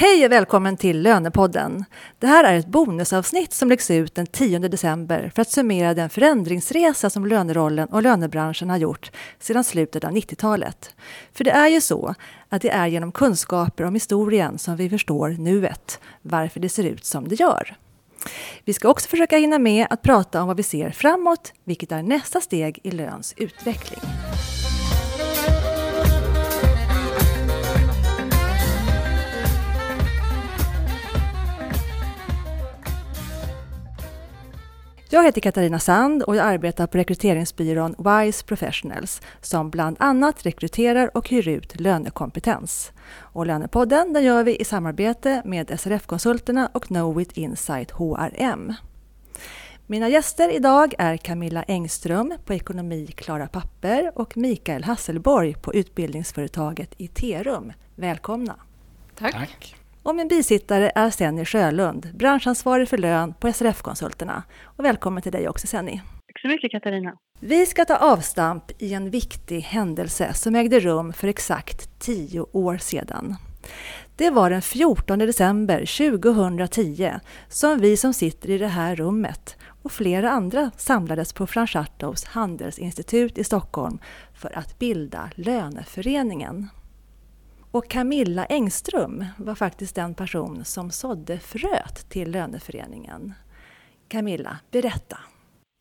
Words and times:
Hej 0.00 0.26
och 0.26 0.32
välkommen 0.32 0.76
till 0.76 1.02
Lönepodden! 1.02 1.84
Det 2.18 2.26
här 2.26 2.44
är 2.44 2.58
ett 2.58 2.66
bonusavsnitt 2.66 3.52
som 3.52 3.68
läggs 3.68 3.90
ut 3.90 4.14
den 4.14 4.26
10 4.26 4.58
december 4.58 5.32
för 5.34 5.42
att 5.42 5.50
summera 5.50 5.94
den 5.94 6.10
förändringsresa 6.10 7.10
som 7.10 7.26
lönerollen 7.26 7.88
och 7.88 8.02
lönebranschen 8.02 8.70
har 8.70 8.76
gjort 8.76 9.10
sedan 9.38 9.64
slutet 9.64 10.04
av 10.04 10.10
90-talet. 10.10 10.94
För 11.32 11.44
det 11.44 11.50
är 11.50 11.68
ju 11.68 11.80
så 11.80 12.14
att 12.48 12.62
det 12.62 12.70
är 12.70 12.86
genom 12.86 13.12
kunskaper 13.12 13.84
om 13.84 13.94
historien 13.94 14.58
som 14.58 14.76
vi 14.76 14.90
förstår 14.90 15.28
nuet, 15.28 16.00
varför 16.22 16.60
det 16.60 16.68
ser 16.68 16.84
ut 16.84 17.04
som 17.04 17.28
det 17.28 17.34
gör. 17.34 17.76
Vi 18.64 18.72
ska 18.72 18.88
också 18.88 19.08
försöka 19.08 19.36
hinna 19.36 19.58
med 19.58 19.86
att 19.90 20.02
prata 20.02 20.40
om 20.42 20.48
vad 20.48 20.56
vi 20.56 20.62
ser 20.62 20.90
framåt, 20.90 21.52
vilket 21.64 21.92
är 21.92 22.02
nästa 22.02 22.40
steg 22.40 22.80
i 22.82 22.90
löns 22.90 23.34
utveckling. 23.36 24.00
Jag 35.10 35.24
heter 35.24 35.40
Katarina 35.40 35.78
Sand 35.78 36.22
och 36.22 36.36
jag 36.36 36.46
arbetar 36.46 36.86
på 36.86 36.98
rekryteringsbyrån 36.98 37.94
WISE 37.98 38.44
Professionals 38.44 39.22
som 39.40 39.70
bland 39.70 39.96
annat 40.00 40.46
rekryterar 40.46 41.16
och 41.16 41.28
hyr 41.28 41.48
ut 41.48 41.80
lönekompetens. 41.80 42.92
Och 43.10 43.46
Lönepodden 43.46 44.12
den 44.12 44.24
gör 44.24 44.44
vi 44.44 44.56
i 44.56 44.64
samarbete 44.64 45.42
med 45.44 45.80
SRF-konsulterna 45.80 46.70
och 46.74 46.84
Knowit 46.84 47.36
Insight 47.36 47.90
HRM. 47.90 48.74
Mina 49.86 50.08
gäster 50.08 50.56
idag 50.56 50.94
är 50.98 51.16
Camilla 51.16 51.62
Engström 51.62 52.34
på 52.44 52.54
Ekonomi 52.54 53.06
Klara 53.06 53.46
Papper 53.46 54.12
och 54.14 54.36
Mikael 54.36 54.84
Hasselborg 54.84 55.54
på 55.54 55.74
utbildningsföretaget 55.74 56.94
Iterum. 56.96 57.72
Välkomna! 57.94 58.56
Tack. 59.18 59.32
Tack. 59.32 59.77
Och 60.08 60.14
min 60.14 60.28
bisittare 60.28 60.92
är 60.94 61.10
Senny 61.10 61.44
Sjölund, 61.44 62.08
branschansvarig 62.14 62.88
för 62.88 62.98
lön 62.98 63.34
på 63.34 63.52
SRF-konsulterna. 63.52 64.42
Och 64.64 64.84
välkommen 64.84 65.22
till 65.22 65.32
dig 65.32 65.48
också 65.48 65.66
Senny. 65.66 66.00
Tack 66.26 66.40
så 66.42 66.48
mycket 66.48 66.70
Katarina. 66.70 67.12
Vi 67.40 67.66
ska 67.66 67.84
ta 67.84 67.96
avstamp 67.96 68.82
i 68.82 68.94
en 68.94 69.10
viktig 69.10 69.60
händelse 69.60 70.34
som 70.34 70.54
ägde 70.54 70.80
rum 70.80 71.12
för 71.12 71.28
exakt 71.28 72.00
tio 72.00 72.40
år 72.40 72.76
sedan. 72.76 73.36
Det 74.16 74.30
var 74.30 74.50
den 74.50 74.62
14 74.62 75.18
december 75.18 75.78
2010 76.10 77.12
som 77.48 77.78
vi 77.78 77.96
som 77.96 78.14
sitter 78.14 78.50
i 78.50 78.58
det 78.58 78.68
här 78.68 78.96
rummet 78.96 79.56
och 79.82 79.92
flera 79.92 80.30
andra 80.30 80.70
samlades 80.76 81.32
på 81.32 81.46
Franz 81.46 82.24
handelsinstitut 82.24 83.38
i 83.38 83.44
Stockholm 83.44 83.98
för 84.34 84.58
att 84.58 84.78
bilda 84.78 85.30
Löneföreningen. 85.34 86.68
Och 87.70 87.88
Camilla 87.88 88.44
Engström 88.44 89.24
var 89.36 89.54
faktiskt 89.54 89.94
den 89.94 90.14
person 90.14 90.64
som 90.64 90.90
sådde 90.90 91.38
fröet 91.38 92.08
till 92.08 92.30
löneföreningen. 92.30 93.34
Camilla, 94.08 94.58
berätta. 94.70 95.18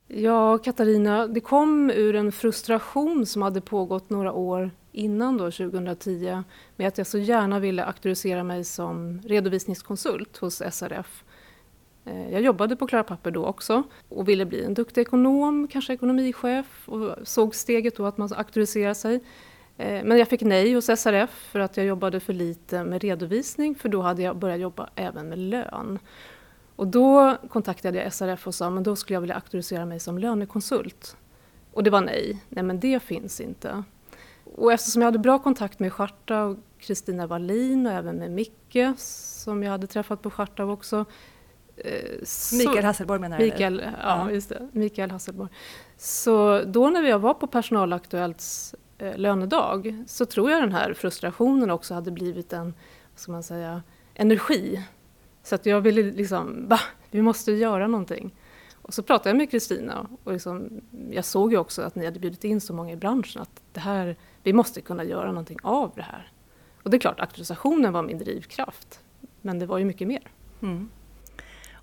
Ja, 0.07 0.57
Katarina, 0.57 1.27
det 1.27 1.39
kom 1.39 1.89
ur 1.89 2.16
en 2.16 2.31
frustration 2.31 3.25
som 3.25 3.41
hade 3.41 3.61
pågått 3.61 4.09
några 4.09 4.33
år 4.33 4.71
innan 4.91 5.38
då, 5.38 5.52
2010 5.52 6.44
med 6.75 6.88
att 6.88 6.97
jag 6.97 7.07
så 7.07 7.17
gärna 7.17 7.59
ville 7.59 7.83
auktorisera 7.83 8.44
mig 8.44 8.63
som 8.63 9.22
redovisningskonsult 9.22 10.38
hos 10.38 10.61
SRF. 10.72 11.23
Eh, 12.05 12.31
jag 12.31 12.41
jobbade 12.41 12.75
på 12.75 12.88
Klara 12.88 13.03
Papper 13.03 13.31
då 13.31 13.45
också 13.45 13.83
och 14.09 14.29
ville 14.29 14.45
bli 14.45 14.63
en 14.63 14.73
duktig 14.73 15.01
ekonom, 15.01 15.67
kanske 15.67 15.94
ekonomichef 15.94 16.89
och 16.89 17.27
såg 17.27 17.55
steget 17.55 17.95
då 17.95 18.05
att 18.05 18.17
man 18.17 18.33
auktoriserar 18.33 18.94
sig. 18.94 19.23
Eh, 19.78 20.03
men 20.03 20.17
jag 20.17 20.28
fick 20.28 20.42
nej 20.42 20.73
hos 20.73 20.86
SRF 20.86 21.30
för 21.30 21.59
att 21.59 21.78
jag 21.78 21.86
jobbade 21.86 22.20
för 22.20 22.33
lite 22.33 22.83
med 22.83 23.02
redovisning 23.02 23.75
för 23.75 23.89
då 23.89 24.02
hade 24.02 24.22
jag 24.22 24.38
börjat 24.38 24.59
jobba 24.59 24.89
även 24.95 25.30
med 25.30 25.39
lön. 25.39 26.00
Och 26.75 26.88
då 26.88 27.38
kontaktade 27.50 27.97
jag 28.03 28.14
SRF 28.14 28.47
och 28.47 28.56
sa 28.56 28.69
men 28.69 28.84
då 28.84 28.95
skulle 28.95 29.16
jag 29.16 29.22
vilja 29.22 29.36
auktorisera 29.36 29.86
mig 29.86 30.00
som 30.00 30.17
lönekonsult. 30.17 31.17
Och 31.73 31.84
det 31.84 31.89
var 31.89 32.02
nej, 32.02 32.44
nej 32.50 32.63
men 32.63 32.79
det 32.79 33.00
finns 33.00 33.41
inte. 33.41 33.84
Och 34.44 34.74
eftersom 34.74 35.01
jag 35.01 35.07
hade 35.07 35.19
bra 35.19 35.40
kontakt 35.40 35.80
med 35.80 35.94
Scharta 35.94 36.44
och 36.44 36.57
Kristina 36.80 37.28
Wallin 37.28 37.88
och 37.88 37.94
även 37.94 38.16
med 38.16 38.31
Micke 38.31 38.97
som 38.97 39.63
jag 39.63 39.72
hade 39.72 39.88
träffat 39.88 40.22
på 40.22 40.30
Scharta 40.30 40.66
också. 40.66 41.06
Eh, 41.78 42.19
Mikael 42.53 42.85
Hasselborg 42.85 43.19
menar 43.19 43.38
du? 43.38 43.46
Mikael, 43.46 43.85
ja, 44.01 44.31
just 44.31 44.50
det. 44.50 44.69
Mikael 44.72 45.12
Hasselborg. 45.12 45.50
Så 45.97 46.62
då 46.66 46.90
när 46.90 47.03
jag 47.03 47.19
var 47.19 47.34
på 47.34 47.47
Personalaktuellts 47.47 48.75
Eh, 48.97 49.18
lönedag 49.18 50.03
så 50.08 50.25
tror 50.25 50.52
jag 50.52 50.62
den 50.62 50.72
här 50.72 50.94
frustrationen 50.94 51.72
också 51.72 51.94
hade 51.94 52.12
blivit 52.12 52.53
en 52.53 52.74
vad 53.12 53.19
ska 53.19 53.31
man 53.31 53.44
säga, 53.44 53.84
energi. 54.13 54.84
Så 55.44 55.56
att 55.56 55.66
jag 55.66 55.81
ville 55.81 56.02
liksom, 56.02 56.68
va, 56.68 56.80
vi 57.12 57.22
måste 57.22 57.52
göra 57.52 57.88
någonting. 57.88 58.36
Och 58.81 58.94
så 58.94 59.03
pratade 59.03 59.30
jag 59.30 59.38
med 59.38 59.52
Kristina 59.52 60.07
och 60.24 60.34
liksom, 60.34 60.81
jag 61.12 61.25
såg 61.25 61.52
ju 61.52 61.57
också 61.57 61.81
att 61.81 61.96
ni 61.96 62.06
hade 62.06 62.19
bjudit 62.19 62.44
in 62.44 62.62
så 62.62 62.74
många 62.74 62.91
i 62.91 62.96
branschen 62.96 63.41
att 63.41 63.62
det 63.74 63.80
här, 63.80 64.16
vi 64.44 64.53
måste 64.53 64.81
kunna 64.81 65.03
göra 65.03 65.28
någonting 65.28 65.57
av 65.63 65.91
det 65.96 66.02
här. 66.02 66.31
Och 66.84 66.90
det 66.90 66.97
är 66.97 67.00
klart, 67.00 67.19
auktorisationen 67.19 67.94
var 67.94 68.03
min 68.03 68.18
drivkraft. 68.18 69.00
Men 69.41 69.59
det 69.59 69.66
var 69.66 69.78
ju 69.78 69.86
mycket 69.86 70.07
mer. 70.07 70.28
Mm. 70.62 70.90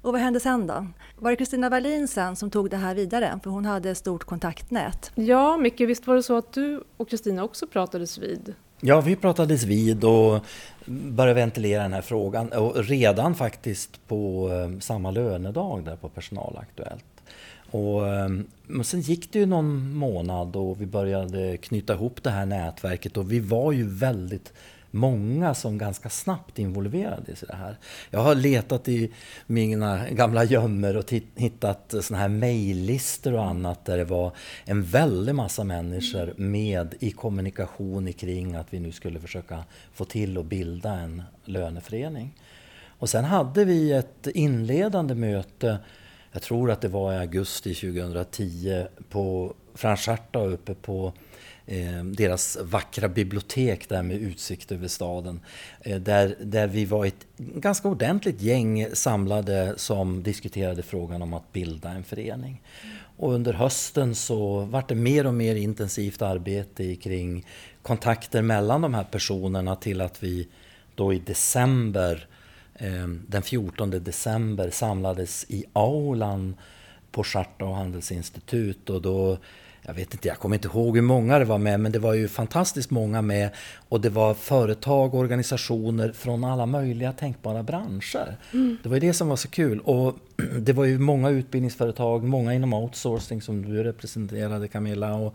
Och 0.04 0.12
vad 0.12 0.20
hände 0.20 0.40
sen 0.40 0.66
då? 0.66 0.86
Var 1.18 1.30
det 1.30 1.36
Kristina 1.36 1.68
Wallin 1.68 2.08
sen 2.08 2.36
som 2.36 2.50
tog 2.50 2.70
det 2.70 2.76
här 2.76 2.94
vidare? 2.94 3.40
För 3.42 3.50
hon 3.50 3.64
hade 3.64 3.90
ett 3.90 3.98
stort 3.98 4.24
kontaktnät. 4.24 5.12
Ja, 5.14 5.56
Micke, 5.56 5.80
visst 5.80 6.06
var 6.06 6.14
det 6.14 6.22
så 6.22 6.36
att 6.36 6.52
du 6.52 6.84
och 6.96 7.10
Kristina 7.10 7.44
också 7.44 7.66
pratades 7.66 8.18
vid? 8.18 8.54
Ja, 8.80 9.00
vi 9.00 9.16
pratades 9.16 9.64
vid 9.64 10.04
och 10.04 10.44
började 10.86 11.34
ventilera 11.34 11.82
den 11.82 11.92
här 11.92 12.02
frågan. 12.02 12.48
Och 12.48 12.84
redan 12.84 13.34
faktiskt 13.34 14.08
på 14.08 14.50
eh, 14.52 14.78
samma 14.80 15.10
lönedag 15.10 15.84
där 15.84 15.96
på 15.96 16.08
Personalaktuellt. 16.08 17.04
Och, 17.70 18.08
eh, 18.08 18.28
men 18.66 18.84
sen 18.84 19.00
gick 19.00 19.32
det 19.32 19.38
ju 19.38 19.46
någon 19.46 19.94
månad 19.94 20.56
och 20.56 20.80
vi 20.80 20.86
började 20.86 21.56
knyta 21.56 21.94
ihop 21.94 22.22
det 22.22 22.30
här 22.30 22.46
nätverket 22.46 23.16
och 23.16 23.32
vi 23.32 23.40
var 23.40 23.72
ju 23.72 23.88
väldigt 23.88 24.52
många 24.94 25.54
som 25.54 25.78
ganska 25.78 26.10
snabbt 26.10 26.58
involverades 26.58 27.42
i 27.42 27.46
det 27.46 27.56
här. 27.56 27.78
Jag 28.10 28.20
har 28.20 28.34
letat 28.34 28.88
i 28.88 29.12
mina 29.46 30.08
gamla 30.10 30.44
gömmor 30.44 30.96
och 30.96 31.12
hittat 31.36 31.94
såna 32.00 32.18
här 32.18 32.28
mejllistor 32.28 33.34
och 33.34 33.44
annat 33.44 33.84
där 33.84 33.98
det 33.98 34.04
var 34.04 34.32
en 34.64 34.82
väldig 34.82 35.34
massa 35.34 35.64
människor 35.64 36.34
med 36.36 36.94
i 37.00 37.10
kommunikation 37.10 38.12
kring 38.12 38.54
att 38.54 38.66
vi 38.70 38.80
nu 38.80 38.92
skulle 38.92 39.20
försöka 39.20 39.64
få 39.92 40.04
till 40.04 40.38
och 40.38 40.44
bilda 40.44 40.92
en 40.92 41.22
löneförening. 41.44 42.34
Och 42.98 43.08
sen 43.08 43.24
hade 43.24 43.64
vi 43.64 43.92
ett 43.92 44.26
inledande 44.26 45.14
möte, 45.14 45.78
jag 46.32 46.42
tror 46.42 46.70
att 46.70 46.80
det 46.80 46.88
var 46.88 47.12
i 47.12 47.16
augusti 47.16 47.74
2010, 47.74 48.86
på 49.10 49.54
Francharta 49.74 50.38
uppe 50.38 50.74
på 50.74 51.12
Eh, 51.66 52.04
deras 52.04 52.58
vackra 52.62 53.08
bibliotek 53.08 53.88
där 53.88 54.02
med 54.02 54.16
utsikt 54.16 54.72
över 54.72 54.88
staden. 54.88 55.40
Eh, 55.80 56.00
där, 56.00 56.36
där 56.40 56.66
vi 56.66 56.84
var 56.84 57.06
ett 57.06 57.26
ganska 57.36 57.88
ordentligt 57.88 58.40
gäng 58.40 58.86
samlade 58.92 59.74
som 59.76 60.22
diskuterade 60.22 60.82
frågan 60.82 61.22
om 61.22 61.34
att 61.34 61.52
bilda 61.52 61.90
en 61.90 62.04
förening. 62.04 62.62
Och 63.16 63.32
under 63.32 63.52
hösten 63.52 64.14
så 64.14 64.60
vart 64.60 64.88
det 64.88 64.94
mer 64.94 65.26
och 65.26 65.34
mer 65.34 65.56
intensivt 65.56 66.22
arbete 66.22 66.96
kring 66.96 67.46
kontakter 67.82 68.42
mellan 68.42 68.80
de 68.80 68.94
här 68.94 69.04
personerna 69.04 69.76
till 69.76 70.00
att 70.00 70.22
vi 70.22 70.48
då 70.94 71.12
i 71.12 71.18
december, 71.18 72.26
eh, 72.74 73.08
den 73.28 73.42
14 73.42 73.90
december 73.90 74.70
samlades 74.70 75.46
i 75.48 75.64
aulan 75.72 76.56
på 77.10 77.24
Charta 77.24 77.64
och 77.64 77.76
handelsinstitut 77.76 78.90
och 78.90 79.02
då 79.02 79.38
jag 79.86 79.94
vet 79.94 80.14
inte, 80.14 80.28
jag 80.28 80.38
kommer 80.38 80.56
inte 80.56 80.68
ihåg 80.68 80.96
hur 80.96 81.02
många 81.02 81.38
det 81.38 81.44
var 81.44 81.58
med, 81.58 81.80
men 81.80 81.92
det 81.92 81.98
var 81.98 82.14
ju 82.14 82.28
fantastiskt 82.28 82.90
många 82.90 83.22
med. 83.22 83.50
Och 83.88 84.00
det 84.00 84.10
var 84.10 84.34
företag 84.34 85.14
och 85.14 85.20
organisationer 85.20 86.12
från 86.12 86.44
alla 86.44 86.66
möjliga 86.66 87.12
tänkbara 87.12 87.62
branscher. 87.62 88.36
Mm. 88.52 88.78
Det 88.82 88.88
var 88.88 88.96
ju 88.96 89.00
det 89.00 89.12
som 89.12 89.28
var 89.28 89.36
så 89.36 89.48
kul. 89.48 89.80
Och 89.80 90.14
det 90.58 90.72
var 90.72 90.84
ju 90.84 90.98
många 90.98 91.30
utbildningsföretag, 91.30 92.24
många 92.24 92.54
inom 92.54 92.72
outsourcing 92.72 93.42
som 93.42 93.62
du 93.62 93.84
representerade 93.84 94.68
Camilla. 94.68 95.14
Och, 95.14 95.34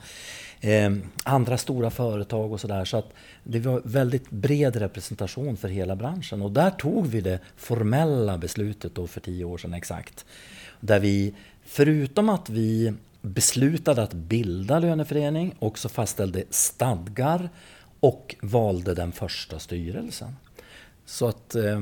eh, 0.61 0.93
andra 1.23 1.57
stora 1.57 1.89
företag 1.89 2.53
och 2.53 2.59
sådär. 2.59 2.85
Så 2.85 2.97
att 2.97 3.13
det 3.43 3.59
var 3.59 3.81
väldigt 3.85 4.29
bred 4.29 4.75
representation 4.75 5.57
för 5.57 5.67
hela 5.67 5.95
branschen. 5.95 6.41
Och 6.41 6.51
där 6.51 6.69
tog 6.71 7.07
vi 7.07 7.21
det 7.21 7.39
formella 7.57 8.37
beslutet 8.37 8.95
då 8.95 9.07
för 9.07 9.19
tio 9.19 9.45
år 9.45 9.57
sedan 9.57 9.73
exakt. 9.73 10.25
Där 10.79 10.99
vi, 10.99 11.33
förutom 11.65 12.29
att 12.29 12.49
vi 12.49 12.93
beslutade 13.21 14.03
att 14.03 14.13
bilda 14.13 14.79
löneförening, 14.79 15.55
också 15.59 15.89
fastställde 15.89 16.43
stadgar 16.49 17.49
och 17.99 18.35
valde 18.41 18.95
den 18.95 19.11
första 19.11 19.59
styrelsen. 19.59 20.29
Så 21.05 21.27
att 21.27 21.55
eh, 21.55 21.81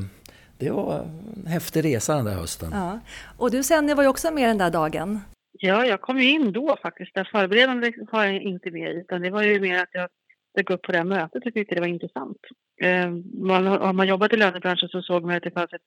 det 0.57 0.71
var 0.71 0.99
en 1.35 1.47
häftig 1.47 1.85
resa 1.85 2.15
den 2.15 2.25
där 2.25 2.33
hösten. 2.33 2.69
Ja. 2.73 2.99
Och 3.37 3.51
du 3.51 3.63
Senja 3.63 3.95
var 3.95 4.03
ju 4.03 4.09
också 4.09 4.31
med 4.31 4.49
den 4.49 4.57
där 4.57 4.71
dagen. 4.71 5.19
Ja, 5.51 5.85
jag 5.85 6.01
kom 6.01 6.17
ju 6.17 6.29
in 6.29 6.51
då 6.51 6.77
faktiskt. 6.81 7.13
Det 7.13 7.25
förberedande 7.25 7.93
var 8.11 8.23
jag 8.23 8.41
inte 8.41 8.71
med 8.71 8.91
i, 8.91 8.99
utan 8.99 9.21
det 9.21 9.29
var 9.29 9.43
ju 9.43 9.59
mer 9.59 9.83
att 9.83 9.89
jag 9.91 10.09
dök 10.55 10.69
upp 10.69 10.81
på 10.81 10.91
det 10.91 10.97
här 10.97 11.05
mötet 11.05 11.45
och 11.45 11.53
tyckte 11.53 11.75
det 11.75 11.81
var 11.81 11.87
intressant. 11.87 12.37
Eh, 12.81 13.09
man, 13.33 13.67
har 13.67 13.93
man 13.93 14.07
jobbat 14.07 14.33
i 14.33 14.37
lönebranschen 14.37 14.89
så 14.89 15.01
såg 15.01 15.23
man 15.23 15.35
att 15.35 15.43
det 15.43 15.51
fanns 15.51 15.73
ett 15.73 15.81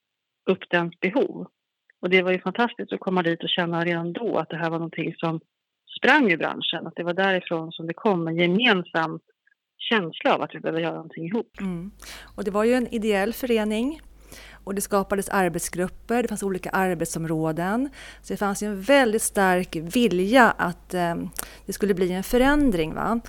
uppdämt 0.50 1.00
behov. 1.00 1.46
Och 2.00 2.11
det 2.11 2.23
var 2.23 2.32
ju 2.32 2.41
fantastiskt 2.41 2.93
att 2.93 3.00
komma 3.00 3.23
dit 3.23 3.43
och 3.43 3.49
känna 3.49 3.85
redan 3.85 4.12
då 4.12 4.38
att 4.38 4.49
det 4.49 4.56
här 4.56 4.70
var 4.70 4.79
någonting 4.79 5.14
som 5.17 5.41
sprang 5.99 6.31
i 6.31 6.37
branschen. 6.37 6.87
Att 6.87 6.97
det 6.97 7.02
var 7.02 7.14
därifrån 7.14 7.73
som 7.73 7.87
det 7.87 7.94
kom 7.94 8.29
en 8.29 8.37
gemensam 8.37 9.20
känsla 9.79 10.35
av 10.35 10.43
att 10.43 10.55
vi 10.55 10.61
behöver 10.61 10.81
göra 10.81 10.94
någonting 10.94 11.26
ihop. 11.26 11.61
Mm. 11.61 11.91
Och 12.37 12.44
det 12.44 12.50
var 12.50 12.64
ju 12.64 12.75
en 12.75 12.94
ideell 12.94 13.32
förening 13.32 14.00
och 14.64 14.75
det 14.75 14.81
skapades 14.81 15.29
arbetsgrupper, 15.29 16.23
det 16.23 16.29
fanns 16.29 16.43
olika 16.43 16.70
arbetsområden. 16.70 17.91
Så 18.23 18.32
det 18.32 18.37
fanns 18.37 18.62
en 18.62 18.81
väldigt 18.81 19.23
stark 19.23 19.76
vilja 19.76 20.50
att 20.50 20.94
eh, 20.94 21.14
det 21.67 21.73
skulle 21.73 21.94
bli 21.94 22.12
en 22.12 22.23
förändring. 22.23 22.94
Va? 22.94 23.20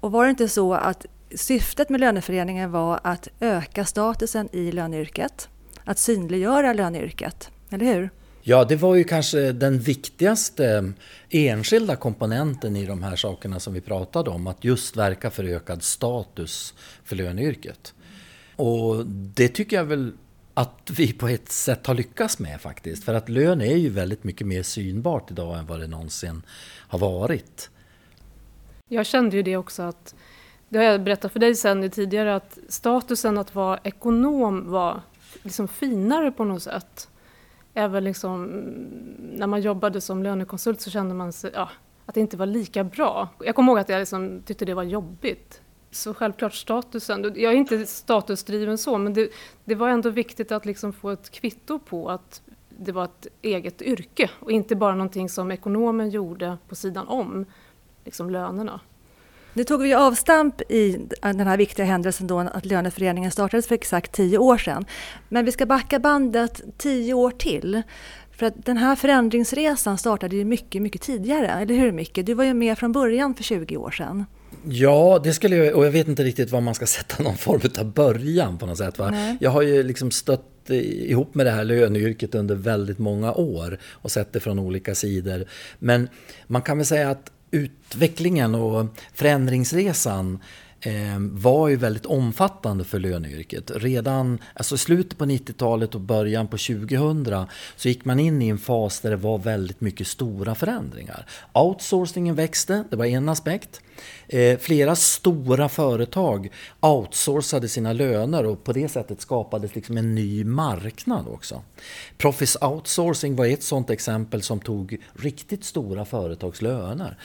Och 0.00 0.12
var 0.12 0.24
det 0.24 0.30
inte 0.30 0.48
så 0.48 0.74
att 0.74 1.06
syftet 1.34 1.88
med 1.88 2.00
löneföreningen 2.00 2.70
var 2.70 3.00
att 3.04 3.28
öka 3.40 3.84
statusen 3.84 4.48
i 4.52 4.72
löneyrket? 4.72 5.48
Att 5.84 5.98
synliggöra 5.98 6.72
löneyrket, 6.72 7.50
eller 7.72 7.94
hur? 7.94 8.10
Ja, 8.42 8.64
det 8.64 8.76
var 8.76 8.94
ju 8.94 9.04
kanske 9.04 9.52
den 9.52 9.78
viktigaste 9.78 10.92
enskilda 11.30 11.96
komponenten 11.96 12.76
i 12.76 12.86
de 12.86 13.02
här 13.02 13.16
sakerna 13.16 13.60
som 13.60 13.74
vi 13.74 13.80
pratade 13.80 14.30
om, 14.30 14.46
att 14.46 14.64
just 14.64 14.96
verka 14.96 15.30
för 15.30 15.44
ökad 15.44 15.82
status 15.82 16.74
för 17.04 17.16
löneyrket. 17.16 17.94
Och 18.56 19.06
det 19.06 19.48
tycker 19.48 19.76
jag 19.76 19.84
väl 19.84 20.12
att 20.54 20.90
vi 20.96 21.12
på 21.12 21.28
ett 21.28 21.48
sätt 21.48 21.86
har 21.86 21.94
lyckats 21.94 22.38
med 22.38 22.60
faktiskt. 22.60 23.04
För 23.04 23.14
att 23.14 23.28
lön 23.28 23.60
är 23.60 23.76
ju 23.76 23.88
väldigt 23.88 24.24
mycket 24.24 24.46
mer 24.46 24.62
synbart 24.62 25.30
idag 25.30 25.58
än 25.58 25.66
vad 25.66 25.80
det 25.80 25.86
någonsin 25.86 26.42
har 26.88 26.98
varit. 26.98 27.70
Jag 28.88 29.06
kände 29.06 29.36
ju 29.36 29.42
det 29.42 29.56
också 29.56 29.82
att, 29.82 30.14
det 30.68 30.78
har 30.78 30.84
jag 30.84 31.02
berättat 31.02 31.32
för 31.32 31.40
dig 31.40 31.54
sen 31.54 31.90
tidigare, 31.90 32.34
att 32.34 32.58
statusen 32.68 33.38
att 33.38 33.54
vara 33.54 33.78
ekonom 33.82 34.70
var 34.70 35.02
liksom 35.42 35.68
finare 35.68 36.32
på 36.32 36.44
något 36.44 36.62
sätt. 36.62 37.08
Även 37.74 38.04
liksom, 38.04 38.44
när 39.32 39.46
man 39.46 39.60
jobbade 39.60 40.00
som 40.00 40.22
lönekonsult 40.22 40.80
så 40.80 40.90
kände 40.90 41.14
man 41.14 41.32
sig, 41.32 41.50
ja, 41.54 41.68
att 42.06 42.14
det 42.14 42.20
inte 42.20 42.36
var 42.36 42.46
lika 42.46 42.84
bra. 42.84 43.28
Jag 43.44 43.54
kommer 43.54 43.72
ihåg 43.72 43.78
att 43.78 43.88
jag 43.88 43.98
liksom 43.98 44.42
tyckte 44.44 44.64
det 44.64 44.74
var 44.74 44.82
jobbigt. 44.82 45.60
Så 45.90 46.14
självklart 46.14 46.54
statusen, 46.54 47.22
jag 47.22 47.52
är 47.52 47.56
inte 47.56 47.86
statusdriven 47.86 48.78
så, 48.78 48.98
men 48.98 49.14
det, 49.14 49.30
det 49.64 49.74
var 49.74 49.88
ändå 49.88 50.10
viktigt 50.10 50.52
att 50.52 50.66
liksom 50.66 50.92
få 50.92 51.10
ett 51.10 51.30
kvitto 51.30 51.78
på 51.78 52.10
att 52.10 52.42
det 52.68 52.92
var 52.92 53.04
ett 53.04 53.26
eget 53.42 53.82
yrke 53.82 54.30
och 54.40 54.52
inte 54.52 54.76
bara 54.76 54.94
någonting 54.94 55.28
som 55.28 55.50
ekonomen 55.50 56.10
gjorde 56.10 56.58
på 56.68 56.74
sidan 56.74 57.08
om 57.08 57.46
liksom 58.04 58.30
lönerna. 58.30 58.80
Nu 59.54 59.64
tog 59.64 59.82
vi 59.82 59.94
avstamp 59.94 60.60
i 60.60 60.98
den 61.20 61.40
här 61.40 61.56
viktiga 61.56 61.86
händelsen 61.86 62.26
då 62.26 62.38
att 62.38 62.66
löneföreningen 62.66 63.30
startades 63.30 63.66
för 63.66 63.74
exakt 63.74 64.12
tio 64.12 64.38
år 64.38 64.58
sedan. 64.58 64.84
Men 65.28 65.44
vi 65.44 65.52
ska 65.52 65.66
backa 65.66 65.98
bandet 65.98 66.60
tio 66.78 67.14
år 67.14 67.30
till. 67.30 67.82
För 68.32 68.46
att 68.46 68.64
den 68.66 68.76
här 68.76 68.96
förändringsresan 68.96 69.98
startade 69.98 70.36
ju 70.36 70.44
mycket, 70.44 70.82
mycket 70.82 71.00
tidigare, 71.00 71.48
eller 71.48 71.74
hur 71.74 71.92
Micke? 71.92 72.18
Du 72.24 72.34
var 72.34 72.44
ju 72.44 72.54
med 72.54 72.78
från 72.78 72.92
början 72.92 73.34
för 73.34 73.42
20 73.42 73.76
år 73.76 73.90
sedan. 73.90 74.24
Ja, 74.64 75.20
det 75.24 75.32
skulle 75.32 75.56
jag, 75.56 75.76
och 75.76 75.86
jag 75.86 75.90
vet 75.90 76.08
inte 76.08 76.24
riktigt 76.24 76.50
var 76.50 76.60
man 76.60 76.74
ska 76.74 76.86
sätta 76.86 77.22
någon 77.22 77.36
form 77.36 77.60
av 77.78 77.92
början 77.92 78.58
på 78.58 78.66
något 78.66 78.78
sätt. 78.78 78.98
Va? 78.98 79.36
Jag 79.40 79.50
har 79.50 79.62
ju 79.62 79.82
liksom 79.82 80.10
stött 80.10 80.70
ihop 80.70 81.34
med 81.34 81.46
det 81.46 81.50
här 81.50 81.64
löneyrket 81.64 82.34
under 82.34 82.54
väldigt 82.54 82.98
många 82.98 83.32
år 83.32 83.78
och 83.92 84.10
sett 84.10 84.32
det 84.32 84.40
från 84.40 84.58
olika 84.58 84.94
sidor. 84.94 85.44
Men 85.78 86.08
man 86.46 86.62
kan 86.62 86.76
väl 86.76 86.86
säga 86.86 87.10
att 87.10 87.30
utvecklingen 87.52 88.54
och 88.54 88.86
förändringsresan. 89.14 90.38
Eh, 90.84 91.18
var 91.18 91.68
ju 91.68 91.76
väldigt 91.76 92.06
omfattande 92.06 92.84
för 92.84 92.98
löneyrket. 92.98 93.70
Redan 93.74 94.38
alltså 94.54 94.76
slutet 94.76 95.18
på 95.18 95.24
90-talet 95.24 95.94
och 95.94 96.00
början 96.00 96.48
på 96.48 96.58
2000 96.58 97.46
så 97.76 97.88
gick 97.88 98.04
man 98.04 98.20
in 98.20 98.42
i 98.42 98.48
en 98.48 98.58
fas 98.58 99.00
där 99.00 99.10
det 99.10 99.16
var 99.16 99.38
väldigt 99.38 99.80
mycket 99.80 100.06
stora 100.06 100.54
förändringar. 100.54 101.26
Outsourcingen 101.52 102.34
växte, 102.34 102.84
det 102.90 102.96
var 102.96 103.04
en 103.04 103.28
aspekt. 103.28 103.80
Eh, 104.28 104.58
flera 104.58 104.96
stora 104.96 105.68
företag 105.68 106.48
outsourcade 106.80 107.68
sina 107.68 107.92
löner 107.92 108.46
och 108.46 108.64
på 108.64 108.72
det 108.72 108.88
sättet 108.88 109.20
skapades 109.20 109.74
liksom 109.74 109.96
en 109.96 110.14
ny 110.14 110.44
marknad 110.44 111.28
också. 111.28 111.62
Proffice 112.18 112.58
Outsourcing 112.60 113.36
var 113.36 113.46
ett 113.46 113.62
sådant 113.62 113.90
exempel 113.90 114.42
som 114.42 114.60
tog 114.60 114.98
riktigt 115.12 115.64
stora 115.64 116.04
företags 116.04 116.62
löner. 116.62 117.18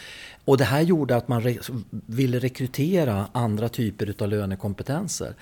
Och 0.47 0.57
det 0.57 0.63
här 0.63 0.81
gjorde 0.81 1.15
att 1.15 1.27
man 1.27 1.41
re 1.41 1.57
ville 1.89 2.39
rekrytera 2.39 3.27
andra 3.31 3.69
typer 3.69 4.13
av 4.19 4.27
lönekompetenser. 4.27 5.35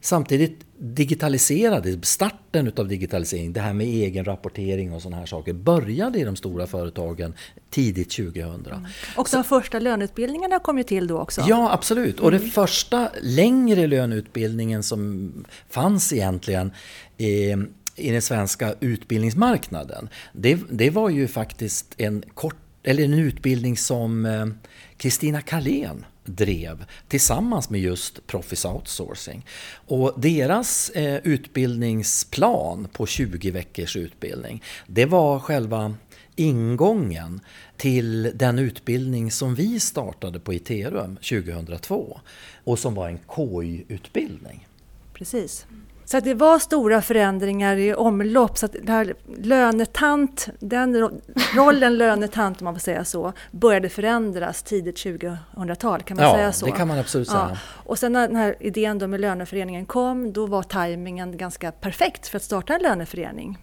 Samtidigt 0.00 0.60
digitaliserades, 0.78 2.04
starten 2.04 2.72
av 2.76 2.88
digitalisering, 2.88 3.52
det 3.52 3.60
här 3.60 3.72
med 3.72 3.86
egen 3.86 4.24
rapportering 4.24 4.92
och 4.92 5.02
sådana 5.02 5.16
här 5.16 5.26
saker, 5.26 5.52
började 5.52 6.18
i 6.18 6.24
de 6.24 6.36
stora 6.36 6.66
företagen 6.66 7.34
tidigt 7.70 8.10
2000. 8.10 8.66
Mm. 8.66 8.86
Och 9.16 9.28
de 9.32 9.44
första 9.44 9.78
löneutbildningarna 9.78 10.58
kom 10.58 10.78
ju 10.78 10.84
till 10.84 11.06
då 11.06 11.18
också? 11.18 11.44
Ja, 11.48 11.72
absolut. 11.72 12.14
Mm. 12.14 12.24
Och 12.24 12.30
den 12.30 12.50
första 12.50 13.10
längre 13.22 13.86
löneutbildningen 13.86 14.82
som 14.82 15.32
fanns 15.68 16.12
egentligen 16.12 16.72
eh, 17.18 17.58
i 17.96 18.10
den 18.10 18.22
svenska 18.22 18.74
utbildningsmarknaden, 18.80 20.08
det, 20.32 20.58
det 20.70 20.90
var 20.90 21.08
ju 21.10 21.28
faktiskt 21.28 21.94
en 21.96 22.22
kort 22.34 22.56
eller 22.82 23.04
en 23.04 23.14
utbildning 23.14 23.76
som 23.76 24.26
eh, 24.26 24.46
Kristina 24.96 25.40
Karlén 25.40 26.04
drev 26.24 26.84
tillsammans 27.08 27.70
med 27.70 27.80
just 27.80 28.26
Proffice 28.26 28.68
Outsourcing. 28.68 29.46
Och 29.72 30.14
deras 30.16 30.90
eh, 30.90 31.20
utbildningsplan 31.24 32.88
på 32.92 33.06
20 33.06 33.50
veckors 33.50 33.96
utbildning, 33.96 34.62
det 34.86 35.06
var 35.06 35.38
själva 35.38 35.94
ingången 36.36 37.40
till 37.76 38.32
den 38.34 38.58
utbildning 38.58 39.30
som 39.30 39.54
vi 39.54 39.80
startade 39.80 40.40
på 40.40 40.54
Iterum 40.54 41.16
2002 41.16 42.20
och 42.64 42.78
som 42.78 42.94
var 42.94 43.08
en 43.08 43.18
KY-utbildning. 43.36 44.68
Precis. 45.14 45.66
Så 46.10 46.20
det 46.20 46.34
var 46.34 46.58
stora 46.58 47.02
förändringar 47.02 47.76
i 47.76 47.94
omlopp. 47.94 48.58
Så 48.58 48.66
att 48.66 48.76
det 48.82 48.92
här 48.92 49.14
lönetant, 49.38 50.48
den 50.58 51.10
rollen 51.54 51.98
lönetant 51.98 52.60
om 52.60 52.64
man 52.64 52.74
får 52.74 52.80
säga 52.80 53.04
så, 53.04 53.32
började 53.50 53.88
förändras 53.88 54.62
tidigt 54.62 54.96
2000-tal. 54.96 56.02
Kan 56.02 56.16
man 56.16 56.26
ja, 56.26 56.34
säga 56.34 56.52
så? 56.52 56.66
det 56.66 56.72
kan 56.72 56.88
man 56.88 56.98
absolut 56.98 57.28
säga. 57.28 57.48
Ja. 57.50 57.58
Och 57.66 57.98
sen 57.98 58.12
när 58.12 58.28
den 58.28 58.36
här 58.36 58.56
idén 58.60 58.98
då 58.98 59.06
med 59.06 59.20
löneföreningen 59.20 59.86
kom, 59.86 60.32
då 60.32 60.46
var 60.46 60.62
tajmingen 60.62 61.36
ganska 61.36 61.72
perfekt 61.72 62.28
för 62.28 62.36
att 62.36 62.42
starta 62.42 62.74
en 62.74 62.82
löneförening. 62.82 63.58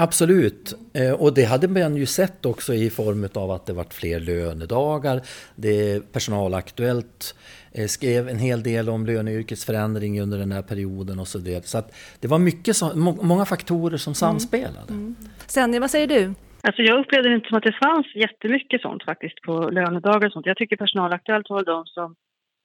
Absolut, 0.00 0.74
eh, 0.94 1.12
och 1.12 1.34
det 1.34 1.44
hade 1.44 1.68
man 1.68 1.96
ju 1.96 2.06
sett 2.06 2.46
också 2.46 2.74
i 2.74 2.90
form 2.90 3.28
av 3.34 3.50
att 3.50 3.66
det 3.66 3.72
varit 3.72 3.94
fler 3.94 4.20
lönedagar. 4.20 5.20
Det 5.56 6.12
Personalaktuellt 6.12 7.34
Eh, 7.74 7.86
skrev 7.86 8.28
en 8.28 8.38
hel 8.38 8.62
del 8.62 8.88
om 8.88 9.06
löneyrkets 9.06 9.66
förändring 9.66 10.20
under 10.20 10.38
den 10.38 10.52
här 10.52 10.62
perioden 10.62 11.18
och 11.18 11.28
så 11.28 11.38
vidare. 11.38 11.62
Så 11.62 11.78
att 11.78 11.88
det 12.20 12.28
var 12.28 12.38
mycket 12.38 12.76
så, 12.76 12.86
många 13.30 13.44
faktorer 13.44 13.96
som 13.96 14.10
mm. 14.10 14.14
samspelade. 14.14 14.92
Mm. 14.92 15.16
Senja, 15.46 15.80
vad 15.80 15.90
säger 15.90 16.06
du? 16.06 16.34
Alltså 16.62 16.82
jag 16.82 17.00
upplevde 17.00 17.28
det 17.28 17.34
inte 17.34 17.48
som 17.48 17.58
att 17.58 17.70
det 17.70 17.78
fanns 17.82 18.06
jättemycket 18.14 18.82
sånt 18.82 19.02
faktiskt 19.04 19.42
på 19.42 19.52
lönedagar 19.70 20.26
och 20.26 20.32
sånt. 20.32 20.46
Jag 20.46 20.56
tycker 20.56 20.76
Personalaktuellt 20.76 21.50
var 21.50 21.64
de 21.64 21.86
som 21.86 22.14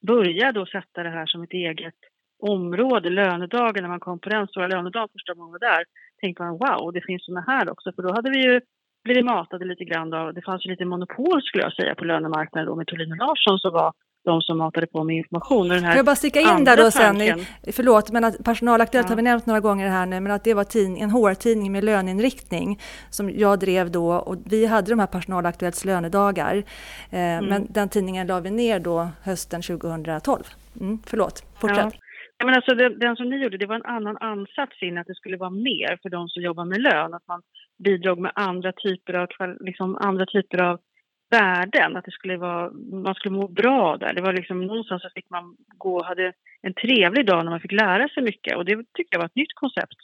började 0.08 0.62
att 0.62 0.70
sätta 0.70 1.04
det 1.04 1.10
här 1.10 1.26
som 1.26 1.44
ett 1.44 1.54
eget 1.54 2.00
område, 2.40 3.10
lönedagen, 3.10 3.84
när 3.84 3.90
man 3.90 4.00
kom 4.00 4.20
på 4.20 4.30
den 4.30 4.48
stora 4.48 4.68
lönedagen 4.68 5.10
första 5.14 5.34
gången 5.34 5.52
var 5.52 5.60
där, 5.60 5.84
tänkte 6.22 6.44
man 6.44 6.52
wow, 6.52 6.94
det 6.94 7.02
finns 7.02 7.26
såna 7.26 7.42
här 7.42 7.70
också. 7.70 7.92
För 7.96 8.04
då 8.04 8.14
hade 8.14 8.30
vi 8.30 8.44
ju 8.44 8.62
blivit 9.04 9.26
matade 9.26 9.66
lite 9.66 9.84
grann 9.84 10.14
av, 10.14 10.34
det 10.34 10.42
fanns 10.42 10.66
ju 10.66 10.70
lite 10.70 10.86
monopol 10.86 11.42
skulle 11.42 11.64
jag 11.64 11.74
säga 11.74 11.96
på 11.96 12.06
lönemarknaden 12.06 12.66
då 12.70 12.76
med 12.76 12.88
Thulin 12.88 13.12
och 13.12 13.18
Larsson 13.18 13.60
som 13.60 13.74
var 13.74 13.94
de 14.26 14.42
som 14.42 14.58
matade 14.58 14.88
på 14.88 15.04
med 15.04 15.16
information. 15.16 15.68
Den 15.68 15.84
här 15.84 15.92
Får 15.92 15.98
jag 15.98 16.06
bara 16.06 16.16
sticka 16.16 16.40
in 16.40 16.64
där 16.64 16.78
då 16.78 16.92
sen, 16.92 17.22
i, 17.22 17.46
förlåt, 17.72 18.12
men 18.12 18.24
att 18.24 18.44
Personalaktuellt 18.44 19.08
ja. 19.08 19.12
har 19.12 19.16
vi 19.16 19.22
nämnt 19.22 19.46
några 19.46 19.60
gånger 19.60 19.90
här 19.90 20.06
nu, 20.06 20.20
men 20.20 20.32
att 20.32 20.44
det 20.44 20.54
var 20.54 20.64
tidning, 20.64 21.02
en 21.02 21.10
HR-tidning 21.10 21.72
med 21.72 21.84
löneinriktning 21.84 22.80
som 23.10 23.30
jag 23.30 23.60
drev 23.60 23.92
då 23.92 24.14
och 24.14 24.38
vi 24.46 24.66
hade 24.66 24.90
de 24.90 25.00
här 25.00 25.08
Personalaktuellts 25.08 25.86
lönedagar. 25.86 26.56
Eh, 27.10 27.20
mm. 27.20 27.46
Men 27.46 27.68
den 27.70 27.90
tidningen 27.90 28.28
la 28.28 28.40
vi 28.40 28.52
ner 28.52 28.80
då 28.80 29.10
hösten 29.24 29.62
2012. 29.62 30.44
Mm, 30.80 31.00
förlåt, 31.06 31.44
fortsätt. 31.60 31.94
Ja. 31.94 32.05
Men 32.46 32.56
alltså 32.56 32.76
den, 32.76 33.00
den, 33.00 33.16
som 33.16 33.30
ni 33.30 33.38
gjorde, 33.44 33.58
det 33.58 33.66
var 33.66 33.76
en 33.76 33.86
annan 33.86 34.18
ansats 34.18 34.82
in 34.82 34.98
att 34.98 35.08
det 35.08 35.16
skulle 35.16 35.38
vara 35.38 35.50
mer 35.50 36.00
för 36.02 36.10
de 36.10 36.30
som 36.30 36.44
jobbar 36.44 36.66
med 36.66 36.82
lön. 36.82 37.14
Att 37.14 37.28
man 37.28 37.42
bidrog 37.84 38.20
med 38.20 38.32
andra 38.36 38.72
typer 38.72 39.14
av, 39.14 39.28
liksom 39.60 39.96
andra 39.96 40.26
typer 40.26 40.62
av 40.62 40.80
värden, 41.30 41.98
att 41.98 42.06
det 42.06 42.12
skulle 42.12 42.38
vara, 42.38 42.72
man 43.04 43.16
skulle 43.16 43.36
må 43.36 43.48
bra 43.48 43.98
där. 43.98 44.14
Det 44.14 44.22
var 44.22 44.34
liksom 44.34 44.66
någonstans 44.66 45.02
så 45.02 45.10
fick 45.16 45.30
man 45.30 45.56
gå 45.78 45.96
och 45.98 46.06
hade 46.06 46.34
en 46.62 46.74
trevlig 46.74 47.28
dag 47.28 47.44
när 47.44 47.52
man 47.52 47.60
fick 47.60 47.72
lära 47.72 48.08
sig 48.08 48.24
mycket 48.24 48.58
och 48.58 48.66
det 48.66 48.76
tyckte 48.76 49.16
jag 49.16 49.20
var 49.20 49.26
ett 49.26 49.36
nytt 49.36 49.54
koncept 49.54 50.00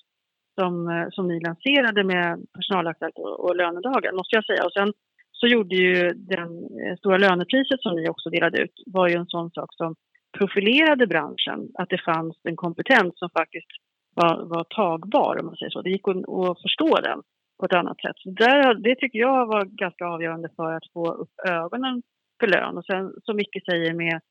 som, 0.59 0.89
eh, 0.89 1.07
som 1.09 1.27
ni 1.27 1.39
lanserade 1.39 2.03
med 2.03 2.45
personalaktuellt 2.53 3.15
och, 3.15 3.39
och 3.39 3.55
lönedagen, 3.55 4.15
måste 4.15 4.35
jag 4.35 4.45
säga. 4.45 4.65
Och 4.65 4.73
sen 4.73 4.93
så 5.31 5.47
gjorde 5.47 5.75
ju 5.75 6.09
den 6.13 6.49
eh, 6.81 6.97
stora 6.97 7.17
lönepriset 7.17 7.81
som 7.81 7.95
ni 7.95 8.09
också 8.09 8.29
delade 8.29 8.57
ut 8.61 8.73
var 8.85 9.07
ju 9.07 9.15
en 9.15 9.27
sån 9.27 9.51
sak 9.51 9.73
som 9.73 9.95
profilerade 10.37 11.07
branschen 11.07 11.69
att 11.73 11.89
det 11.89 12.01
fanns 12.05 12.37
en 12.43 12.55
kompetens 12.55 13.13
som 13.15 13.29
faktiskt 13.29 13.71
var, 14.15 14.45
var 14.45 14.63
tagbar, 14.63 15.39
om 15.39 15.45
man 15.45 15.55
säger 15.55 15.69
så. 15.69 15.81
Det 15.81 15.89
gick 15.89 16.07
att, 16.07 16.17
att 16.17 16.61
förstå 16.61 16.95
den 17.03 17.21
på 17.59 17.65
ett 17.65 17.73
annat 17.73 18.01
sätt. 18.01 18.15
Så 18.15 18.29
där, 18.29 18.73
det 18.73 18.95
tycker 18.95 19.19
jag 19.19 19.45
var 19.45 19.65
ganska 19.65 20.05
avgörande 20.05 20.49
för 20.55 20.73
att 20.73 20.91
få 20.93 21.13
upp 21.13 21.33
ögonen 21.47 22.01
för 22.39 22.47
lön. 22.47 22.77
Och 22.77 22.85
sen 22.85 23.13
som 23.23 23.35
Micke 23.35 23.65
säger 23.69 23.93
med 23.93 24.21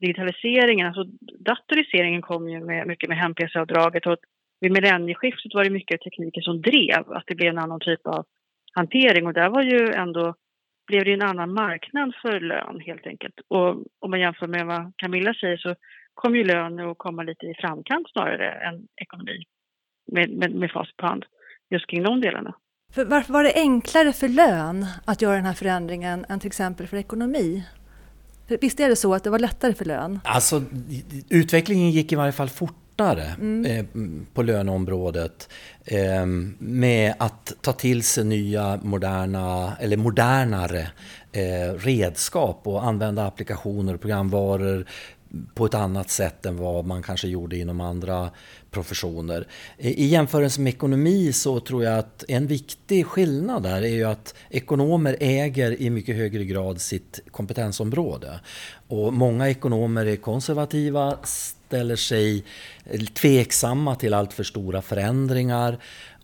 digitaliseringen, 0.00 0.86
alltså 0.86 1.04
datoriseringen 1.38 2.22
kom 2.22 2.48
ju 2.48 2.60
med, 2.64 2.86
mycket 2.86 3.08
med 3.08 3.18
hem-PC-avdraget 3.18 4.06
och 4.06 4.16
vid 4.60 4.72
millennieskiftet 4.72 5.54
var 5.54 5.64
det 5.64 5.70
mycket 5.70 6.00
tekniken 6.00 6.42
som 6.42 6.60
drev 6.60 7.12
att 7.12 7.24
det 7.26 7.34
blev 7.34 7.48
en 7.48 7.58
annan 7.58 7.80
typ 7.80 8.06
av 8.06 8.24
hantering 8.72 9.26
och 9.26 9.32
där 9.32 9.48
var 9.48 9.62
ju 9.62 9.92
ändå 9.92 10.34
blev 10.88 11.04
det 11.04 11.12
en 11.12 11.22
annan 11.22 11.52
marknad 11.52 12.14
för 12.22 12.40
lön 12.40 12.80
helt 12.86 13.06
enkelt. 13.06 13.34
Och 13.48 13.68
om 14.04 14.10
man 14.10 14.20
jämför 14.20 14.46
med 14.46 14.66
vad 14.66 14.92
Camilla 14.96 15.34
säger 15.34 15.56
så 15.56 15.74
kom 16.14 16.36
ju 16.36 16.44
lön 16.44 16.80
att 16.80 16.98
komma 16.98 17.22
lite 17.22 17.46
i 17.46 17.54
framkant 17.54 18.10
snarare 18.12 18.50
än 18.50 18.86
ekonomi 18.96 19.44
med, 20.12 20.30
med, 20.30 20.50
med 20.54 20.70
fast 20.70 20.96
på 20.96 21.06
hand 21.06 21.24
just 21.70 21.86
kring 21.86 22.02
de 22.02 22.20
delarna. 22.20 22.54
För 22.94 23.04
varför 23.04 23.32
var 23.32 23.44
det 23.44 23.52
enklare 23.54 24.12
för 24.12 24.28
lön 24.28 24.86
att 25.06 25.22
göra 25.22 25.36
den 25.36 25.44
här 25.44 25.54
förändringen 25.54 26.26
än 26.28 26.40
till 26.40 26.46
exempel 26.46 26.86
för 26.86 26.96
ekonomi? 26.96 27.64
Visst 28.60 28.80
är 28.80 28.88
det 28.88 28.96
så 28.96 29.14
att 29.14 29.24
det 29.24 29.30
var 29.30 29.38
lättare 29.38 29.74
för 29.74 29.84
lön? 29.84 30.20
Alltså, 30.24 30.62
utvecklingen 31.30 31.90
gick 31.90 32.12
i 32.12 32.16
varje 32.16 32.32
fall 32.32 32.48
fortare 32.98 33.34
mm. 33.40 33.64
eh, 33.64 33.84
på 34.34 34.42
löneområdet 34.42 35.48
eh, 35.84 36.26
med 36.58 37.14
att 37.18 37.52
ta 37.60 37.72
till 37.72 38.02
sig 38.02 38.24
nya 38.24 38.78
moderna, 38.82 39.76
eller 39.80 39.96
modernare 39.96 40.88
eh, 41.32 41.74
redskap 41.78 42.60
och 42.64 42.84
använda 42.84 43.26
applikationer 43.26 43.94
och 43.94 44.00
programvaror 44.00 44.86
på 45.54 45.66
ett 45.66 45.74
annat 45.74 46.10
sätt 46.10 46.46
än 46.46 46.56
vad 46.56 46.86
man 46.86 47.02
kanske 47.02 47.28
gjorde 47.28 47.56
inom 47.56 47.80
andra 47.80 48.30
professioner. 48.70 49.46
I 49.78 50.06
jämförelse 50.06 50.60
med 50.60 50.74
ekonomi 50.74 51.32
så 51.32 51.60
tror 51.60 51.84
jag 51.84 51.98
att 51.98 52.24
en 52.28 52.46
viktig 52.46 53.06
skillnad 53.06 53.62
där 53.62 53.82
är 53.82 53.88
ju 53.88 54.04
att 54.04 54.34
ekonomer 54.50 55.16
äger 55.20 55.80
i 55.80 55.90
mycket 55.90 56.16
högre 56.16 56.44
grad 56.44 56.80
sitt 56.80 57.20
kompetensområde. 57.30 58.40
Och 58.88 59.12
många 59.12 59.48
ekonomer 59.48 60.06
är 60.06 60.16
konservativa, 60.16 61.18
ställer 61.24 61.96
sig 61.96 62.44
eh, 62.84 63.00
tveksamma 63.00 63.94
till 63.94 64.14
allt 64.14 64.32
för 64.32 64.44
stora 64.44 64.82
förändringar. 64.82 65.78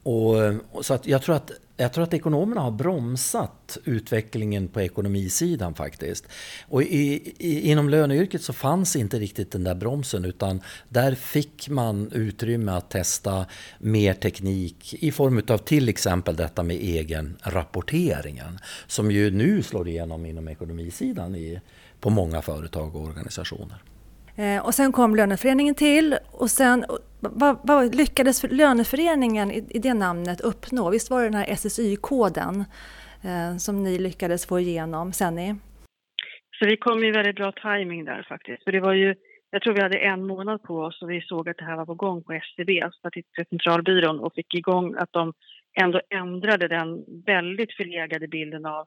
Och, 0.05 0.45
eh, 0.45 0.55
så 0.83 0.95
att 0.95 1.07
jag 1.07 1.23
tror 1.23 1.37
att 1.37 1.51
jag 1.77 1.93
tror 1.93 2.05
att 2.05 2.15
ekonomerna 2.15 2.61
har 2.61 2.71
bromsat 2.71 3.79
utvecklingen 3.85 4.69
på 4.69 4.81
ekonomisidan 4.81 5.75
faktiskt. 5.75 6.25
Och 6.69 6.83
i, 6.83 7.33
i, 7.39 7.71
inom 7.71 7.89
löneyrket 7.89 8.43
så 8.43 8.53
fanns 8.53 8.97
inte 8.97 9.19
riktigt 9.19 9.53
den 9.53 9.65
där 9.65 9.75
bromsen 9.75 10.25
utan 10.25 10.61
där 10.89 11.15
fick 11.15 11.69
man 11.69 12.13
utrymme 12.13 12.73
att 12.73 12.91
testa 12.91 13.47
mer 13.79 14.15
teknik 14.15 14.95
i 14.95 15.13
form 15.13 15.43
av 15.49 15.59
till 15.59 15.89
exempel 15.89 16.37
detta 16.37 16.63
med 16.63 16.77
egen 16.77 17.37
rapporteringen 17.43 18.59
som 18.87 19.11
ju 19.11 19.31
nu 19.31 19.63
slår 19.63 19.89
igenom 19.89 20.27
inom 20.27 20.49
ekonomisidan 20.49 21.35
i, 21.35 21.61
på 22.01 22.11
många 22.11 22.43
företag 22.43 22.97
och 22.97 23.03
organisationer. 23.03 23.83
Eh, 24.37 24.67
och 24.67 24.75
sen 24.75 24.93
kom 24.93 25.17
löneföreningen 25.17 25.75
till 25.75 26.17
och 26.33 26.51
sen 26.51 26.85
vad, 27.21 27.59
vad 27.65 27.95
lyckades 27.95 28.43
löneföreningen 28.51 29.51
i, 29.51 29.67
i, 29.71 29.79
det 29.79 29.95
namnet 29.95 30.41
uppnå? 30.41 30.91
Visst 30.91 31.11
var 31.11 31.23
det 31.23 31.27
den 31.27 31.35
här 31.35 31.55
SSY-koden 31.57 32.65
eh, 33.25 33.57
som 33.57 33.83
ni 33.83 33.99
lyckades 33.99 34.47
få 34.47 34.61
igenom, 34.61 35.13
Senni? 35.13 35.55
Så 36.59 36.67
vi 36.67 36.77
kom 36.77 37.05
i 37.05 37.11
väldigt 37.11 37.37
bra 37.37 37.53
timing 37.53 38.05
där 38.05 38.27
faktiskt. 38.29 38.65
För 38.65 38.73
det 38.73 38.81
var 38.81 38.93
ju, 38.93 39.15
jag 39.51 39.63
tror 39.63 39.75
vi 39.75 39.81
hade 39.81 39.99
en 39.99 40.27
månad 40.27 40.63
på 40.63 40.75
oss 40.79 41.03
och 41.03 41.11
vi 41.11 41.21
såg 41.21 41.49
att 41.49 41.57
det 41.57 41.65
här 41.65 41.77
var 41.77 41.87
på 41.87 41.95
gång 41.95 42.23
på 42.23 42.33
SCB, 42.33 42.83
alltså 42.83 42.99
Statistiska 42.99 43.45
centralbyrån, 43.45 44.21
och 44.21 44.35
fick 44.35 44.55
igång 44.55 44.95
att 44.99 45.13
de 45.13 45.33
ändå 45.81 46.01
ändrade 46.11 46.69
den 46.69 47.05
väldigt 47.27 47.73
förlegade 47.73 48.29
bilden 48.29 48.67
av, 48.67 48.87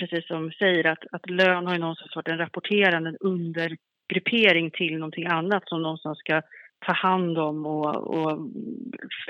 precis 0.00 0.26
som 0.26 0.50
säger, 0.50 0.86
att, 0.86 1.04
att 1.12 1.30
lön 1.30 1.66
har 1.66 1.72
ju 1.72 1.80
någonstans 1.80 2.16
varit 2.16 2.28
en 2.28 2.38
rapporterande, 2.38 3.16
under 3.20 3.76
gruppering 4.12 4.70
till 4.70 4.98
någonting 4.98 5.26
annat 5.26 5.68
som 5.68 5.82
någonstans 5.82 6.18
ska 6.18 6.42
ta 6.86 6.92
hand 6.92 7.38
om 7.38 7.66
och, 7.66 7.96
och 7.96 8.38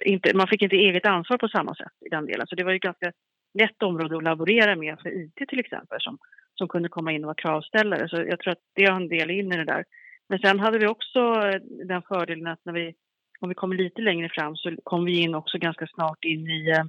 inte, 0.05 0.37
man 0.37 0.49
fick 0.49 0.63
inte 0.63 0.77
eget 0.77 1.07
ansvar 1.07 1.39
på 1.39 1.49
samma 1.49 1.75
sätt 1.75 1.93
i 2.07 2.09
den 2.09 2.27
delen. 2.27 2.47
Så 2.47 2.55
det 2.55 2.65
var 2.65 2.73
ju 2.73 2.79
ganska 2.79 3.13
lätt 3.59 3.83
område 3.83 4.17
att 4.17 4.23
laborera 4.23 4.77
med 4.77 4.99
för 5.03 5.25
IT 5.25 5.49
till 5.49 5.61
exempel 5.61 5.99
som, 6.01 6.19
som 6.55 6.69
kunde 6.69 6.89
komma 6.89 7.13
in 7.13 7.25
och 7.25 7.29
vara 7.29 7.35
kravställare. 7.35 8.09
Så 8.09 8.17
jag 8.17 8.41
tror 8.41 8.53
att 8.53 8.65
det 8.75 8.85
har 8.85 8.97
en 8.97 9.09
del 9.09 9.31
in 9.31 9.53
i 9.53 9.57
det 9.57 9.65
där. 9.65 9.85
Men 10.29 10.39
sen 10.39 10.61
hade 10.61 10.79
vi 10.79 10.87
också 10.87 11.19
eh, 11.19 11.61
den 11.89 12.03
fördelen 12.03 12.47
att 12.47 12.65
när 12.65 12.73
vi, 12.73 12.95
om 13.41 13.49
vi 13.49 13.55
kommer 13.55 13.77
lite 13.77 14.03
längre 14.03 14.29
fram 14.29 14.57
så 14.57 14.77
kom 14.85 15.05
vi 15.05 15.21
in 15.21 15.35
också 15.35 15.59
ganska 15.59 15.87
snart 15.87 16.25
in 16.25 16.47
i, 16.49 16.71
eh, 16.71 16.85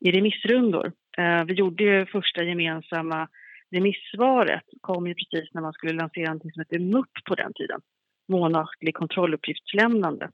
i 0.00 0.12
remissrundor. 0.12 0.92
Eh, 1.18 1.44
vi 1.44 1.54
gjorde 1.54 1.84
ju 1.84 2.06
första 2.06 2.42
gemensamma 2.42 3.28
remissvaret 3.74 4.64
kom 4.80 5.06
ju 5.06 5.14
precis 5.14 5.54
när 5.54 5.62
man 5.62 5.72
skulle 5.72 5.92
lansera 5.92 6.34
något 6.34 6.42
som 6.42 6.60
hette 6.60 6.78
MUP 6.78 7.10
på 7.28 7.34
den 7.34 7.52
tiden, 7.54 7.80
månatlig 8.28 8.94
kontrolluppgiftslämnande. 8.94 10.30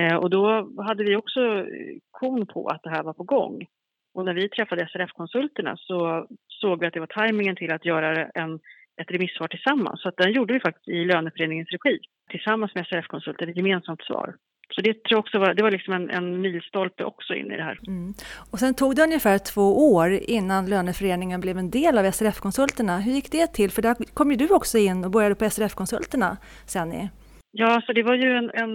Eh, 0.00 0.16
och 0.16 0.30
då 0.30 0.70
hade 0.82 1.04
vi 1.04 1.16
också 1.16 1.40
eh, 1.40 1.96
kon 2.10 2.46
på 2.46 2.66
att 2.66 2.82
det 2.82 2.90
här 2.90 3.02
var 3.02 3.12
på 3.12 3.24
gång. 3.24 3.66
Och 4.14 4.24
när 4.24 4.34
vi 4.34 4.48
träffade 4.48 4.88
SRF-konsulterna 4.88 5.76
så 5.76 6.26
såg 6.48 6.80
vi 6.80 6.86
att 6.86 6.94
det 6.94 7.00
var 7.00 7.06
tajmingen 7.06 7.56
till 7.56 7.72
att 7.72 7.84
göra 7.84 8.26
en, 8.34 8.54
ett 9.00 9.10
remissvar 9.10 9.48
tillsammans. 9.48 10.02
Så 10.02 10.08
att 10.08 10.16
den 10.16 10.32
gjorde 10.32 10.54
vi 10.54 10.60
faktiskt 10.60 10.88
i 10.88 11.04
löneföreningens 11.04 11.68
regi 11.70 11.98
tillsammans 12.30 12.74
med 12.74 12.86
SRF-konsulter, 12.86 13.46
ett 13.46 13.56
gemensamt 13.56 14.02
svar. 14.02 14.34
Så 14.74 14.80
det 14.80 14.92
tror 14.92 15.02
jag 15.10 15.18
också 15.18 15.38
var, 15.38 15.54
det 15.54 15.62
var 15.62 15.70
liksom 15.70 15.94
en, 15.94 16.10
en 16.10 16.40
milstolpe 16.40 17.04
också 17.04 17.34
in 17.34 17.52
i 17.52 17.56
det 17.56 17.62
här. 17.62 17.78
Mm. 17.86 18.14
Och 18.52 18.58
sen 18.58 18.74
tog 18.74 18.96
det 18.96 19.02
ungefär 19.02 19.38
två 19.38 19.94
år 19.94 20.10
innan 20.12 20.70
löneföreningen 20.70 21.40
blev 21.40 21.58
en 21.58 21.70
del 21.70 21.98
av 21.98 22.10
SRF-konsulterna. 22.10 22.98
Hur 22.98 23.12
gick 23.12 23.32
det 23.32 23.46
till? 23.46 23.70
För 23.70 23.82
där 23.82 23.94
kom 24.14 24.30
ju 24.30 24.36
du 24.36 24.48
också 24.54 24.78
in 24.78 25.04
och 25.04 25.10
började 25.10 25.34
på 25.34 25.50
SRF-konsulterna, 25.50 26.36
Senni. 26.66 27.08
Ja, 27.50 27.82
så 27.86 27.92
det 27.92 28.02
var 28.02 28.14
ju 28.14 28.30
en... 28.32 28.50
en 28.54 28.72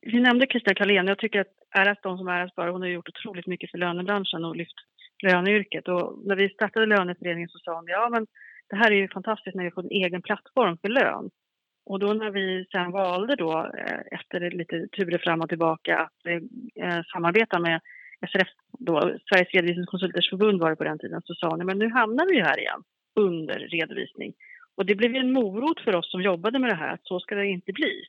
vi 0.00 0.20
nämnde 0.20 0.46
Kristina 0.46 0.74
Karlén. 0.74 1.06
Jag 1.06 1.18
tycker 1.18 1.40
att 1.40 1.54
äras 1.76 1.98
de 2.02 2.18
som 2.18 2.28
äras 2.28 2.54
bör. 2.54 2.68
Hon 2.68 2.80
har 2.80 2.88
gjort 2.88 3.08
otroligt 3.08 3.46
mycket 3.46 3.70
för 3.70 3.78
lönebranschen 3.78 4.44
och 4.44 4.56
lyft 4.56 4.78
löneyrket. 5.22 5.88
Och 5.88 6.18
när 6.26 6.36
vi 6.36 6.48
startade 6.48 6.86
löneföreningen 6.86 7.48
så 7.48 7.58
sa 7.58 7.74
hon 7.74 7.84
ja 7.86 8.08
men 8.12 8.26
det 8.70 8.76
här 8.76 8.90
är 8.90 8.96
ju 8.96 9.08
fantastiskt 9.08 9.56
när 9.56 9.64
vi 9.64 9.70
får 9.70 9.82
en 9.82 9.90
egen 9.90 10.22
plattform 10.22 10.78
för 10.82 10.88
lön. 10.88 11.30
Och 11.86 11.98
då 11.98 12.12
när 12.12 12.30
vi 12.30 12.66
sen 12.72 12.90
valde 12.90 13.36
då, 13.36 13.70
eh, 13.78 14.00
efter 14.10 14.50
lite 14.50 14.88
turer 14.88 15.18
fram 15.18 15.40
och 15.40 15.48
tillbaka, 15.48 15.98
att 15.98 16.26
eh, 16.26 16.86
eh 16.86 17.02
samarbeta 17.12 17.58
med 17.58 17.80
SRF, 18.30 18.48
då, 18.78 19.18
Sveriges 19.28 19.54
redovisningskonsulters 19.54 20.30
förbund 20.30 20.60
var 20.60 20.70
det 20.70 20.76
på 20.76 20.84
den 20.84 20.98
tiden, 20.98 21.22
så 21.24 21.34
sa 21.34 21.56
ni 21.56 21.64
men 21.64 21.78
nu 21.78 21.88
hamnar 21.90 22.26
vi 22.26 22.36
ju 22.36 22.42
här 22.42 22.60
igen 22.60 22.82
under 23.16 23.58
redovisning. 23.58 24.32
Och 24.76 24.86
det 24.86 24.94
blev 24.94 25.14
en 25.14 25.32
morot 25.32 25.80
för 25.80 25.94
oss 25.94 26.10
som 26.10 26.22
jobbade 26.22 26.58
med 26.58 26.70
det 26.70 26.76
här, 26.76 26.92
att 26.92 27.06
så 27.06 27.20
ska 27.20 27.34
det 27.34 27.46
inte 27.46 27.72
bli 27.72 28.04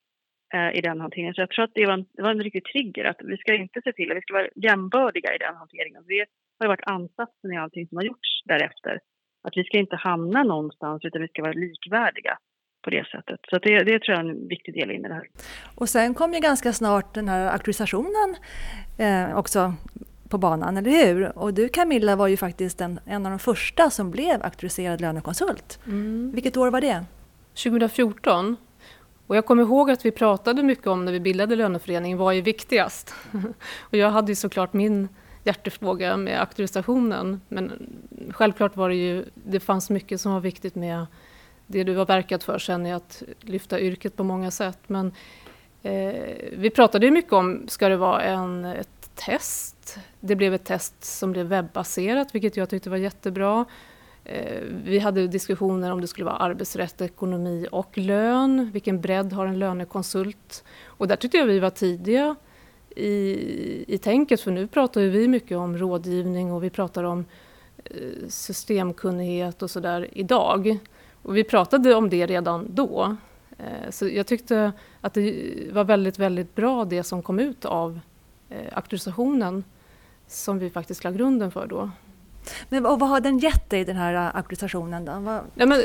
eh, 0.54 0.78
i 0.78 0.82
den 0.82 1.02
hanteringen. 1.02 1.34
Så 1.34 1.42
jag 1.42 1.50
tror 1.50 1.66
att 1.66 1.74
det 1.74 1.86
var, 1.86 1.94
en, 1.94 2.06
det 2.14 2.22
var 2.22 2.32
en 2.32 2.44
riktig 2.44 2.64
trigger, 2.66 3.06
att 3.06 3.22
vi 3.24 3.38
ska 3.38 3.56
inte 3.56 3.82
se 3.84 3.94
till 3.94 4.12
att 4.12 4.18
vi 4.18 4.22
ska 4.22 4.34
vara 4.34 4.48
jämbördiga 4.56 5.36
i 5.36 5.38
den 5.38 5.56
hanteringen. 5.56 6.04
Det 6.08 6.26
har 6.60 6.68
varit 6.68 6.88
ansatsen 6.88 7.54
i 7.54 7.58
allting 7.58 7.88
som 7.88 7.98
har 7.98 8.04
gjorts 8.04 8.44
därefter. 8.46 9.00
Att 9.44 9.58
vi 9.58 9.64
ska 9.64 9.78
inte 9.78 9.96
hamna 9.96 10.44
någonstans, 10.44 11.06
utan 11.06 11.22
vi 11.22 11.28
ska 11.28 11.42
vara 11.42 11.54
likvärdiga 11.54 12.38
på 12.86 12.92
det 12.92 13.06
sättet. 13.08 13.40
Så 13.50 13.58
det, 13.58 13.84
det 13.84 14.00
tror 14.00 14.18
jag 14.18 14.26
är 14.26 14.30
en 14.30 14.48
viktig 14.48 14.74
del 14.74 14.92
in 14.92 15.06
i 15.06 15.08
det 15.08 15.14
här. 15.14 15.28
Och 15.76 15.90
sen 15.90 16.14
kom 16.14 16.34
ju 16.34 16.40
ganska 16.40 16.74
snart 16.74 17.14
den 17.14 17.30
här 17.30 17.48
auktorisationen 17.48 18.36
eh, 18.98 19.38
också 19.38 19.74
på 20.30 20.38
banan, 20.38 20.78
eller 20.78 20.92
hur? 20.92 21.38
Och 21.38 21.54
du 21.54 21.70
Camilla 21.70 22.16
var 22.16 22.28
ju 22.28 22.38
faktiskt 22.38 22.82
en, 22.82 23.00
en 23.06 23.26
av 23.26 23.32
de 23.32 23.40
första 23.40 23.90
som 23.90 24.12
blev 24.12 24.44
auktoriserad 24.44 25.02
lönekonsult. 25.02 25.80
Mm. 25.86 26.32
Vilket 26.34 26.58
år 26.58 26.72
var 26.72 26.82
det? 26.82 27.06
2014. 27.64 28.58
Och 29.28 29.36
jag 29.36 29.46
kommer 29.46 29.64
ihåg 29.64 29.92
att 29.92 30.06
vi 30.06 30.12
pratade 30.12 30.64
mycket 30.64 30.88
om 30.88 31.06
när 31.06 31.12
vi 31.12 31.20
bildade 31.20 31.56
löneföreningen, 31.56 32.18
vad 32.18 32.36
är 32.36 32.42
viktigast? 32.42 33.14
och 33.80 33.98
jag 33.98 34.10
hade 34.10 34.32
ju 34.32 34.36
såklart 34.36 34.74
min 34.74 35.10
hjärtefråga 35.44 36.18
med 36.18 36.40
auktorisationen. 36.40 37.42
Men 37.48 37.72
självklart 38.30 38.76
var 38.76 38.90
det 38.90 38.96
ju, 38.96 39.26
det 39.34 39.60
fanns 39.60 39.90
mycket 39.90 40.22
som 40.22 40.34
var 40.34 40.40
viktigt 40.40 40.76
med 40.76 41.06
det 41.68 41.84
du 41.84 41.96
har 41.96 42.06
verkat 42.06 42.44
för 42.44 42.60
sen 42.60 42.86
är 42.86 42.96
att 42.96 43.24
lyfta 43.42 43.80
yrket 43.80 44.16
på 44.16 44.24
många 44.24 44.52
sätt. 44.52 44.80
Men 44.88 45.12
eh, 45.84 46.14
vi 46.52 46.70
pratade 46.76 47.06
ju 47.06 47.12
mycket 47.12 47.34
om, 47.34 47.66
ska 47.68 47.90
det 47.90 47.98
vara 47.98 48.22
en, 48.22 48.66
ett 48.66 49.10
test? 49.16 49.98
Det 50.20 50.36
blev 50.36 50.54
ett 50.54 50.66
test 50.66 51.04
som 51.04 51.32
blev 51.32 51.46
webbaserat, 51.46 52.36
vilket 52.36 52.58
jag 52.58 52.70
tyckte 52.70 52.90
var 52.90 52.98
jättebra. 52.98 53.66
Eh, 54.24 54.62
vi 54.84 55.00
hade 55.00 55.28
diskussioner 55.28 55.92
om 55.92 56.02
det 56.02 56.08
skulle 56.08 56.26
vara 56.26 56.36
arbetsrätt, 56.36 57.02
ekonomi 57.02 57.68
och 57.72 57.98
lön. 57.98 58.72
Vilken 58.74 59.02
bredd 59.02 59.34
har 59.34 59.46
en 59.46 59.60
lönekonsult? 59.60 60.64
Och 60.86 61.08
där 61.08 61.16
tyckte 61.16 61.38
jag 61.38 61.46
vi 61.46 61.60
var 61.60 61.70
tidiga 61.70 62.36
i, 62.96 63.94
i 63.96 63.98
tänket, 63.98 64.42
för 64.42 64.52
nu 64.52 64.68
pratar 64.68 65.02
ju 65.02 65.10
vi 65.10 65.28
mycket 65.28 65.58
om 65.58 65.78
rådgivning 65.78 66.52
och 66.52 66.64
vi 66.64 66.70
pratar 66.70 67.04
om 67.04 67.26
eh, 67.84 68.28
systemkunnighet 68.28 69.62
och 69.62 69.72
sådär 69.72 70.08
idag. 70.12 70.78
Och 71.26 71.38
vi 71.38 71.44
pratade 71.44 71.96
om 71.96 72.10
det 72.10 72.26
redan 72.26 72.68
då. 72.70 73.16
Eh, 73.58 73.90
så 73.90 74.08
jag 74.08 74.28
tyckte 74.28 74.72
att 75.02 75.14
det 75.14 75.54
var 75.72 75.84
väldigt, 75.84 76.20
väldigt 76.20 76.56
bra 76.56 76.86
det 76.86 77.04
som 77.04 77.22
kom 77.22 77.40
ut 77.40 77.66
av 77.66 78.00
eh, 78.50 78.78
auktorisationen 78.78 79.64
som 80.28 80.60
vi 80.60 80.70
faktiskt 80.70 81.04
la 81.04 81.12
grunden 81.12 81.52
för 81.52 81.68
då. 81.68 81.90
Men 82.70 82.86
och 82.86 83.00
vad 83.00 83.10
har 83.10 83.20
den 83.20 83.40
gett 83.40 83.70
dig, 83.70 83.86
den 83.86 83.96
här 83.96 84.32
auktorisationen? 84.36 85.06
Då? 85.06 85.20
Vad... 85.20 85.42
Ja, 85.56 85.66
men, 85.66 85.82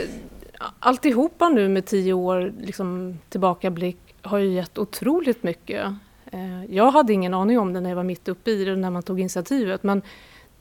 alltihopa 0.78 1.48
nu 1.48 1.68
med 1.68 1.86
tio 1.86 2.12
år 2.12 2.52
liksom, 2.60 3.18
tillbakablick 3.28 3.98
har 4.22 4.38
ju 4.38 4.52
gett 4.52 4.78
otroligt 4.78 5.42
mycket. 5.42 5.86
Eh, 6.32 6.64
jag 6.64 6.90
hade 6.90 7.12
ingen 7.12 7.34
aning 7.34 7.58
om 7.58 7.72
det 7.72 7.80
när 7.80 7.90
jag 7.90 7.96
var 7.96 8.02
mitt 8.02 8.28
uppe 8.28 8.50
i 8.50 8.64
det, 8.64 8.76
när 8.76 8.90
man 8.90 9.02
tog 9.02 9.20
initiativet. 9.20 9.82
Men 9.82 10.02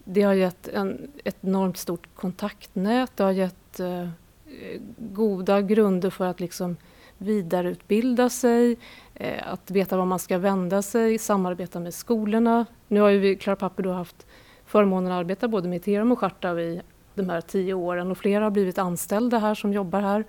det 0.04 0.22
har 0.22 0.34
gett 0.34 0.68
en, 0.68 1.12
ett 1.24 1.38
enormt 1.42 1.78
stort 1.78 2.08
kontaktnät. 2.16 3.18
Det 3.18 3.24
har 3.24 3.32
gett 3.32 3.80
eh, 3.80 4.10
Eh, 4.50 4.82
goda 4.98 5.62
grunder 5.62 6.10
för 6.10 6.26
att 6.26 6.40
liksom 6.40 6.78
vidareutbilda 7.18 8.30
sig, 8.30 8.78
eh, 9.16 9.54
att 9.54 9.72
veta 9.72 9.98
var 9.98 10.06
man 10.06 10.20
ska 10.20 10.38
vända 10.38 10.82
sig, 10.82 11.18
samarbeta 11.18 11.80
med 11.80 11.94
skolorna. 11.94 12.66
Nu 12.88 13.00
har 13.00 13.10
ju 13.10 13.20
vi, 13.20 13.36
Klara 13.36 13.56
Papper 13.56 13.84
då 13.84 13.92
haft 13.92 14.28
förmånen 14.66 15.12
att 15.12 15.20
arbeta 15.20 15.48
både 15.48 15.70
med 15.70 15.84
Terum 15.84 16.12
och 16.12 16.20
Charta 16.20 16.62
i 16.62 16.82
de 17.16 17.30
här 17.30 17.42
tio 17.42 17.74
åren 17.74 18.12
och 18.12 18.18
flera 18.18 18.44
har 18.44 18.52
blivit 18.52 18.78
anställda 18.78 19.38
här 19.38 19.56
som 19.56 19.74
jobbar 19.74 20.02
här. 20.02 20.24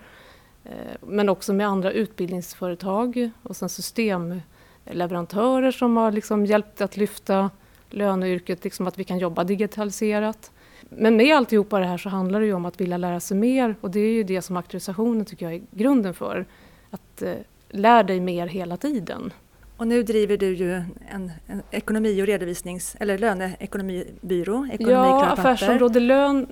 Eh, 0.63 0.71
men 1.01 1.29
också 1.29 1.53
med 1.53 1.67
andra 1.67 1.91
utbildningsföretag 1.91 3.31
och 3.43 3.55
sen 3.55 3.69
systemleverantörer 3.69 5.71
som 5.71 5.97
har 5.97 6.11
liksom 6.11 6.45
hjälpt 6.45 6.81
att 6.81 6.97
lyfta 6.97 7.49
löneyrket, 7.89 8.63
liksom 8.63 8.87
att 8.87 8.99
vi 8.99 9.03
kan 9.03 9.19
jobba 9.19 9.43
digitaliserat. 9.43 10.51
Men 10.95 11.15
med 11.15 11.35
alltihopa 11.35 11.79
det 11.79 11.85
här 11.85 11.97
så 11.97 12.09
handlar 12.09 12.39
det 12.39 12.45
ju 12.45 12.53
om 12.53 12.65
att 12.65 12.81
vilja 12.81 12.97
lära 12.97 13.19
sig 13.19 13.37
mer 13.37 13.75
och 13.81 13.91
det 13.91 13.99
är 13.99 14.13
ju 14.13 14.23
det 14.23 14.41
som 14.41 14.57
auktorisationen 14.57 15.25
tycker 15.25 15.45
jag 15.45 15.55
är 15.55 15.61
grunden 15.71 16.13
för. 16.13 16.45
Att 16.91 17.21
eh, 17.21 17.33
lär 17.69 18.03
dig 18.03 18.19
mer 18.19 18.47
hela 18.47 18.77
tiden. 18.77 19.33
Och 19.77 19.87
nu 19.87 20.03
driver 20.03 20.37
du 20.37 20.55
ju 20.55 20.73
en, 21.09 21.31
en 21.47 21.61
ekonomi 21.71 22.21
och 22.21 22.25
redovisnings 22.25 22.95
eller 22.99 23.17
löneekonomibyrå. 23.17 24.67
Ekonomi, 24.71 24.93
ja, 24.93 25.25
affärsområde 25.25 25.99
lön 25.99 26.47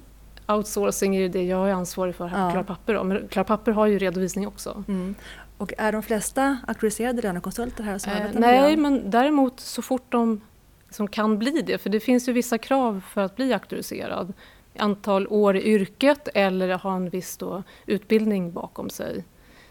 outsourcing 0.47 1.15
är 1.15 1.19
ju 1.19 1.29
det 1.29 1.43
jag 1.43 1.69
är 1.69 1.73
ansvarig 1.73 2.15
för 2.15 2.27
här 2.27 2.45
på 2.45 2.51
Klara 2.51 2.63
Papper. 2.63 2.93
Då. 2.93 3.03
Men 3.03 3.27
Klara 3.27 3.43
Papper 3.43 3.71
har 3.71 3.85
ju 3.85 3.99
redovisning 3.99 4.47
också. 4.47 4.83
Mm. 4.87 5.15
Och 5.57 5.73
är 5.77 5.91
de 5.91 6.03
flesta 6.03 6.57
auktoriserade 6.67 7.21
lönekonsulter 7.21 7.83
här 7.83 7.97
som 7.97 8.11
eh, 8.11 8.27
Nej, 8.33 8.77
men 8.77 9.09
däremot 9.09 9.59
så 9.59 9.81
fort 9.81 10.11
de 10.11 10.41
som 10.89 11.07
kan 11.07 11.39
bli 11.39 11.61
det, 11.61 11.77
för 11.77 11.89
det 11.89 11.99
finns 11.99 12.29
ju 12.29 12.33
vissa 12.33 12.57
krav 12.57 13.01
för 13.13 13.21
att 13.21 13.35
bli 13.35 13.53
auktoriserad. 13.53 14.33
Antal 14.77 15.27
år 15.27 15.55
i 15.55 15.73
yrket 15.73 16.27
eller 16.33 16.77
ha 16.77 16.95
en 16.95 17.09
viss 17.09 17.37
då 17.37 17.63
utbildning 17.85 18.51
bakom 18.51 18.89
sig. 18.89 19.23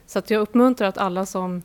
Så 0.06 0.18
att 0.18 0.30
jag 0.30 0.40
uppmuntrar 0.40 0.88
att 0.88 0.98
alla 0.98 1.26
som 1.26 1.62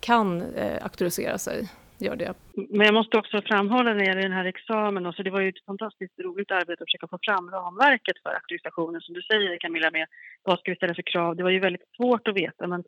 kan 0.00 0.42
eh, 0.42 0.84
auktorisera 0.84 1.38
sig 1.38 1.68
gör 1.98 2.16
det. 2.16 2.34
Men 2.68 2.86
jag 2.86 2.94
måste 2.94 3.18
också 3.18 3.42
framhålla 3.42 3.90
när 3.90 3.98
det 3.98 4.04
gäller 4.04 4.22
den 4.22 4.32
här 4.32 4.44
examen, 4.44 5.12
så 5.12 5.22
det 5.22 5.30
var 5.30 5.40
ju 5.40 5.48
ett 5.48 5.64
fantastiskt 5.66 6.18
roligt 6.18 6.50
arbete 6.50 6.82
att 6.82 6.88
försöka 6.88 7.08
få 7.08 7.18
fram 7.22 7.50
ramverket 7.50 8.18
för 8.22 8.30
auktorisationen 8.30 9.00
som 9.00 9.14
du 9.14 9.22
säger 9.22 9.58
Camilla 9.58 9.90
med 9.90 10.06
vad 10.42 10.58
ska 10.58 10.70
vi 10.70 10.76
ställa 10.76 10.94
för 10.94 11.02
krav. 11.02 11.36
Det 11.36 11.42
var 11.42 11.50
ju 11.50 11.60
väldigt 11.60 11.88
svårt 11.96 12.28
att 12.28 12.36
veta 12.36 12.66
men 12.66 12.80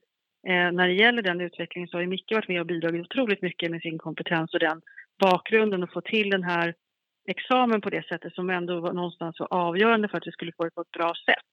eh, 0.49 0.73
när 0.73 0.87
det 0.89 0.95
gäller 0.95 1.23
den 1.23 1.41
utvecklingen 1.41 1.89
så 1.89 1.97
har 1.97 2.03
ju 2.03 2.07
Micke 2.07 2.33
varit 2.33 2.49
med 2.49 2.61
och 2.61 2.67
bidragit 2.67 3.07
otroligt 3.07 3.43
mycket 3.43 3.71
med 3.71 3.81
sin 3.81 3.99
kompetens 3.99 4.55
och 4.55 4.61
den 4.61 4.83
bakgrunden 5.19 5.83
och 5.83 5.93
få 5.93 6.01
till 6.01 6.31
den 6.31 6.43
här 6.43 6.75
examen 7.29 7.81
på 7.81 7.91
det 7.91 8.07
sättet 8.07 8.35
som 8.35 8.51
ändå 8.51 8.81
var 8.81 8.93
någonstans 8.93 9.41
var 9.41 9.55
avgörande 9.55 10.09
för 10.09 10.17
att 10.17 10.27
vi 10.27 10.33
skulle 10.33 10.53
få 10.57 10.65
det 10.65 10.71
på 10.71 10.81
ett 10.81 10.91
bra 10.91 11.13
sätt. 11.27 11.47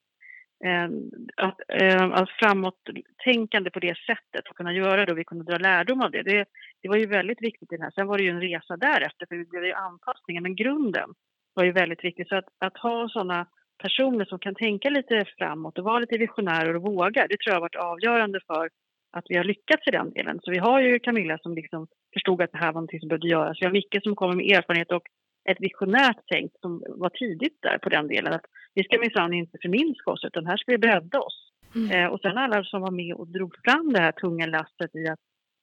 Ehm, 0.65 1.11
att, 1.37 1.59
ehm, 1.67 2.11
att 2.11 2.29
framåttänkande 2.29 3.69
på 3.69 3.79
det 3.79 3.97
sättet 3.97 4.47
och 4.49 4.55
kunna 4.55 4.73
göra 4.73 5.05
det 5.05 5.11
och 5.11 5.17
vi 5.17 5.23
kunde 5.23 5.43
dra 5.43 5.57
lärdom 5.57 6.01
av 6.01 6.11
det, 6.11 6.23
det, 6.23 6.45
det 6.81 6.89
var 6.89 6.97
ju 6.97 7.05
väldigt 7.05 7.41
viktigt 7.41 7.71
i 7.71 7.75
den 7.75 7.83
här. 7.83 7.91
Sen 7.91 8.07
var 8.07 8.17
det 8.17 8.23
ju 8.23 8.29
en 8.29 8.41
resa 8.41 8.77
därefter 8.77 9.25
för 9.25 9.35
det 9.35 9.49
blev 9.49 9.65
ju 9.65 9.73
anpassningar 9.73 10.41
men 10.41 10.55
grunden 10.55 11.09
var 11.53 11.63
ju 11.63 11.71
väldigt 11.71 12.03
viktig. 12.03 12.27
Så 12.27 12.35
att, 12.35 12.45
att 12.59 12.77
ha 12.77 13.09
sådana 13.09 13.47
personer 13.77 14.25
som 14.25 14.39
kan 14.39 14.55
tänka 14.55 14.89
lite 14.89 15.25
framåt 15.37 15.77
och 15.77 15.85
vara 15.85 15.99
lite 15.99 16.17
visionärer 16.17 16.75
och 16.75 16.81
våga, 16.81 17.27
det 17.27 17.37
tror 17.37 17.51
jag 17.51 17.55
har 17.55 17.61
varit 17.61 17.75
avgörande 17.75 18.39
för 18.47 18.69
att 19.13 19.25
vi 19.29 19.37
har 19.37 19.43
lyckats 19.43 19.87
i 19.87 19.91
den 19.91 20.13
delen. 20.13 20.39
Så 20.43 20.51
vi 20.51 20.57
har 20.57 20.81
ju 20.81 20.99
Camilla 20.99 21.37
som 21.37 21.55
liksom 21.55 21.87
förstod 22.13 22.41
att 22.41 22.51
det 22.51 22.57
här 22.57 22.73
var 22.73 22.81
något 22.81 22.99
som 22.99 23.09
behövde 23.09 23.27
göras. 23.27 23.57
Vi 23.61 23.65
har 23.65 23.73
Micke 23.73 24.03
som 24.03 24.15
kommer 24.15 24.35
med 24.35 24.45
erfarenhet 24.57 24.91
och 24.91 25.07
ett 25.49 25.57
visionärt 25.59 26.21
tänk 26.27 26.51
som 26.61 26.83
var 26.87 27.09
tidigt 27.09 27.57
där 27.61 27.77
på 27.77 27.89
den 27.89 28.07
delen. 28.07 28.33
Att 28.33 28.45
vi 28.73 28.83
ska 28.83 28.99
minsann 28.99 29.33
inte 29.33 29.57
förminska 29.61 30.11
oss 30.11 30.23
utan 30.23 30.45
här 30.45 30.57
ska 30.57 30.71
vi 30.71 30.77
bredda 30.77 31.19
oss. 31.19 31.51
Mm. 31.75 31.91
Eh, 31.91 32.07
och 32.11 32.19
sen 32.21 32.37
alla 32.37 32.63
som 32.63 32.81
var 32.81 32.91
med 32.91 33.15
och 33.15 33.27
drog 33.27 33.55
fram 33.65 33.93
det 33.93 33.99
här 33.99 34.11
tunga 34.11 34.45
lastet 34.45 34.95
i 34.95 35.07
att 35.07 35.19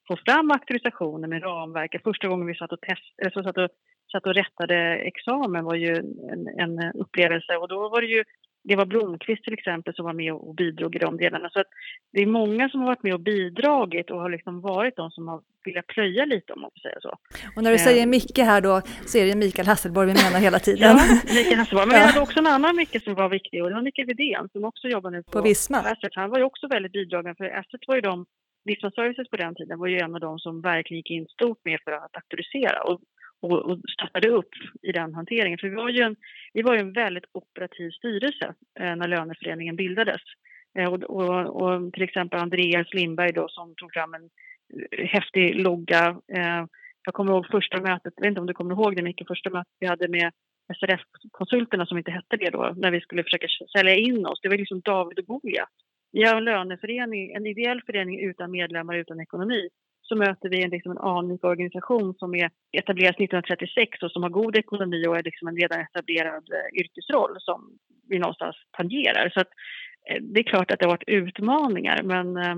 få 0.08 0.16
fram 0.16 0.50
auktorisationer 0.50 1.28
med 1.28 1.42
ramverket. 1.42 2.02
Första 2.02 2.28
gången 2.28 2.46
vi 2.46 2.54
satt 2.54 2.72
och, 2.72 2.80
test, 2.80 3.14
äh, 3.24 3.42
satt 3.42 3.58
och, 3.58 3.68
satt 4.12 4.26
och 4.26 4.34
rättade 4.34 4.76
examen 4.96 5.64
var 5.64 5.74
ju 5.74 5.94
en, 6.32 6.42
en 6.58 6.92
upplevelse 6.94 7.56
och 7.56 7.68
då 7.68 7.88
var 7.88 8.00
det 8.00 8.06
ju 8.06 8.24
det 8.62 8.76
var 8.76 8.86
Blomqvist 8.86 9.44
till 9.44 9.52
exempel 9.52 9.94
som 9.94 10.04
var 10.04 10.12
med 10.12 10.32
och 10.32 10.54
bidrog 10.54 10.96
i 10.96 10.98
de 10.98 11.16
delarna. 11.16 11.50
Så 11.50 11.64
det 12.12 12.22
är 12.22 12.26
många 12.26 12.68
som 12.68 12.80
har 12.80 12.86
varit 12.86 13.02
med 13.02 13.14
och 13.14 13.20
bidragit 13.20 14.10
och 14.10 14.20
har 14.20 14.30
liksom 14.30 14.60
varit 14.60 14.96
de 14.96 15.10
som 15.10 15.28
har 15.28 15.42
velat 15.64 15.86
plöja 15.86 16.24
lite 16.24 16.52
om 16.52 16.60
man 16.60 16.70
får 16.70 16.80
säga 16.80 17.00
så. 17.00 17.18
Och 17.56 17.62
när 17.62 17.72
du 17.72 17.78
säger 17.78 18.02
eh. 18.02 18.06
Micke 18.06 18.38
här 18.38 18.60
då 18.60 18.80
så 19.06 19.18
är 19.18 19.26
det 19.26 19.36
Mikael 19.36 19.68
Hasselborg 19.68 20.06
vi 20.06 20.14
menar 20.14 20.40
hela 20.40 20.58
tiden. 20.68 20.96
Ja, 20.96 21.34
Mikael 21.34 21.58
Hasselborg. 21.58 21.86
Men 21.86 22.00
ja. 22.00 22.06
hade 22.06 22.20
också 22.20 22.38
en 22.38 22.46
annan 22.46 22.76
Micke 22.76 23.04
som 23.04 23.14
var 23.14 23.28
viktig 23.28 23.62
och 23.62 23.68
det 23.68 23.74
var 23.74 23.82
Mikael 23.82 24.06
Widén 24.06 24.48
som 24.52 24.64
också 24.64 24.88
jobbar 24.88 25.10
nu 25.10 25.22
på, 25.22 25.30
på 25.30 25.42
Visma. 25.42 25.78
Asset. 25.78 26.12
Han 26.14 26.30
var 26.30 26.38
ju 26.38 26.44
också 26.44 26.68
väldigt 26.68 26.92
bidragande 26.92 27.34
för 27.36 27.44
Asset 27.44 27.80
var 27.86 27.94
ju 27.94 28.00
de 28.00 28.26
Visma 28.64 28.90
Services 28.90 29.28
på 29.28 29.36
den 29.36 29.54
tiden 29.54 29.78
var 29.78 29.86
ju 29.86 29.98
en 29.98 30.14
av 30.14 30.20
de 30.20 30.38
som 30.38 30.60
verkligen 30.60 30.98
gick 30.98 31.10
in 31.10 31.26
stort 31.26 31.58
med 31.64 31.80
för 31.84 31.92
att 31.92 32.16
auktorisera. 32.16 32.82
Och 32.82 33.00
och, 33.42 33.52
och 33.52 33.78
startade 33.98 34.28
upp 34.28 34.50
i 34.82 34.92
den 34.92 35.14
hanteringen. 35.14 35.58
För 35.58 35.68
vi 35.68 35.74
var 35.74 35.88
ju 35.88 36.02
en, 36.02 36.16
vi 36.52 36.62
var 36.62 36.74
ju 36.74 36.80
en 36.80 36.92
väldigt 36.92 37.24
operativ 37.32 37.90
styrelse 37.90 38.54
eh, 38.80 38.96
när 38.96 39.08
löneföreningen 39.08 39.76
bildades. 39.76 40.22
Eh, 40.78 40.92
och, 40.92 41.02
och, 41.02 41.62
och, 41.62 41.92
till 41.92 42.02
exempel 42.02 42.40
Andreas 42.40 42.94
Lindberg 42.94 43.32
då 43.32 43.48
som 43.48 43.74
tog 43.76 43.92
fram 43.92 44.14
en 44.14 44.30
eh, 44.90 45.06
häftig 45.06 45.60
logga. 45.60 46.20
Eh, 46.32 46.64
jag 47.04 47.14
kommer 47.14 47.32
ihåg 47.32 47.46
första 47.46 47.80
mötet, 47.80 48.12
jag 48.16 48.22
vet 48.22 48.28
inte 48.30 48.40
om 48.40 48.46
du 48.46 48.54
kommer 48.54 48.74
ihåg 48.74 48.96
det 48.96 49.02
Micke, 49.02 49.28
första 49.28 49.50
mötet 49.50 49.72
vi 49.80 49.86
hade 49.86 50.08
med 50.08 50.32
SRF-konsulterna 50.74 51.86
som 51.86 51.98
inte 51.98 52.10
hette 52.10 52.36
det 52.36 52.50
då, 52.50 52.74
när 52.76 52.90
vi 52.90 53.00
skulle 53.00 53.22
försöka 53.22 53.46
sälja 53.76 53.94
in 53.94 54.26
oss. 54.26 54.40
Det 54.42 54.48
var 54.48 54.56
liksom 54.56 54.80
David 54.80 55.18
och 55.18 55.26
Goliat. 55.26 55.68
Vi 56.12 56.24
har 56.24 56.36
en 56.36 56.44
löneförening, 56.44 57.32
en 57.32 57.46
ideell 57.46 57.82
förening 57.86 58.20
utan 58.20 58.50
medlemmar, 58.50 58.94
utan 58.96 59.20
ekonomi 59.20 59.68
så 60.10 60.16
möter 60.16 60.48
vi 60.48 60.62
en, 60.62 60.70
liksom 60.70 60.92
en 60.92 61.04
anrik 61.14 61.44
organisation 61.44 62.14
som 62.18 62.34
är 62.34 62.50
etablerad 62.80 63.14
1936 63.14 64.02
och 64.02 64.10
som 64.10 64.22
har 64.22 64.30
god 64.30 64.56
ekonomi 64.56 65.06
och 65.06 65.16
är 65.18 65.22
liksom 65.22 65.48
en 65.48 65.56
redan 65.56 65.80
etablerad 65.80 66.44
eh, 66.58 66.80
yrkesroll 66.80 67.34
som 67.38 67.58
vi 68.08 68.18
någonstans 68.18 68.56
tangerar. 68.78 69.30
Så 69.34 69.40
att, 69.40 69.50
eh, 70.08 70.22
det 70.22 70.40
är 70.40 70.50
klart 70.52 70.70
att 70.70 70.78
det 70.78 70.84
har 70.84 70.96
varit 70.96 71.08
utmaningar, 71.22 72.02
men 72.02 72.36
eh, 72.36 72.56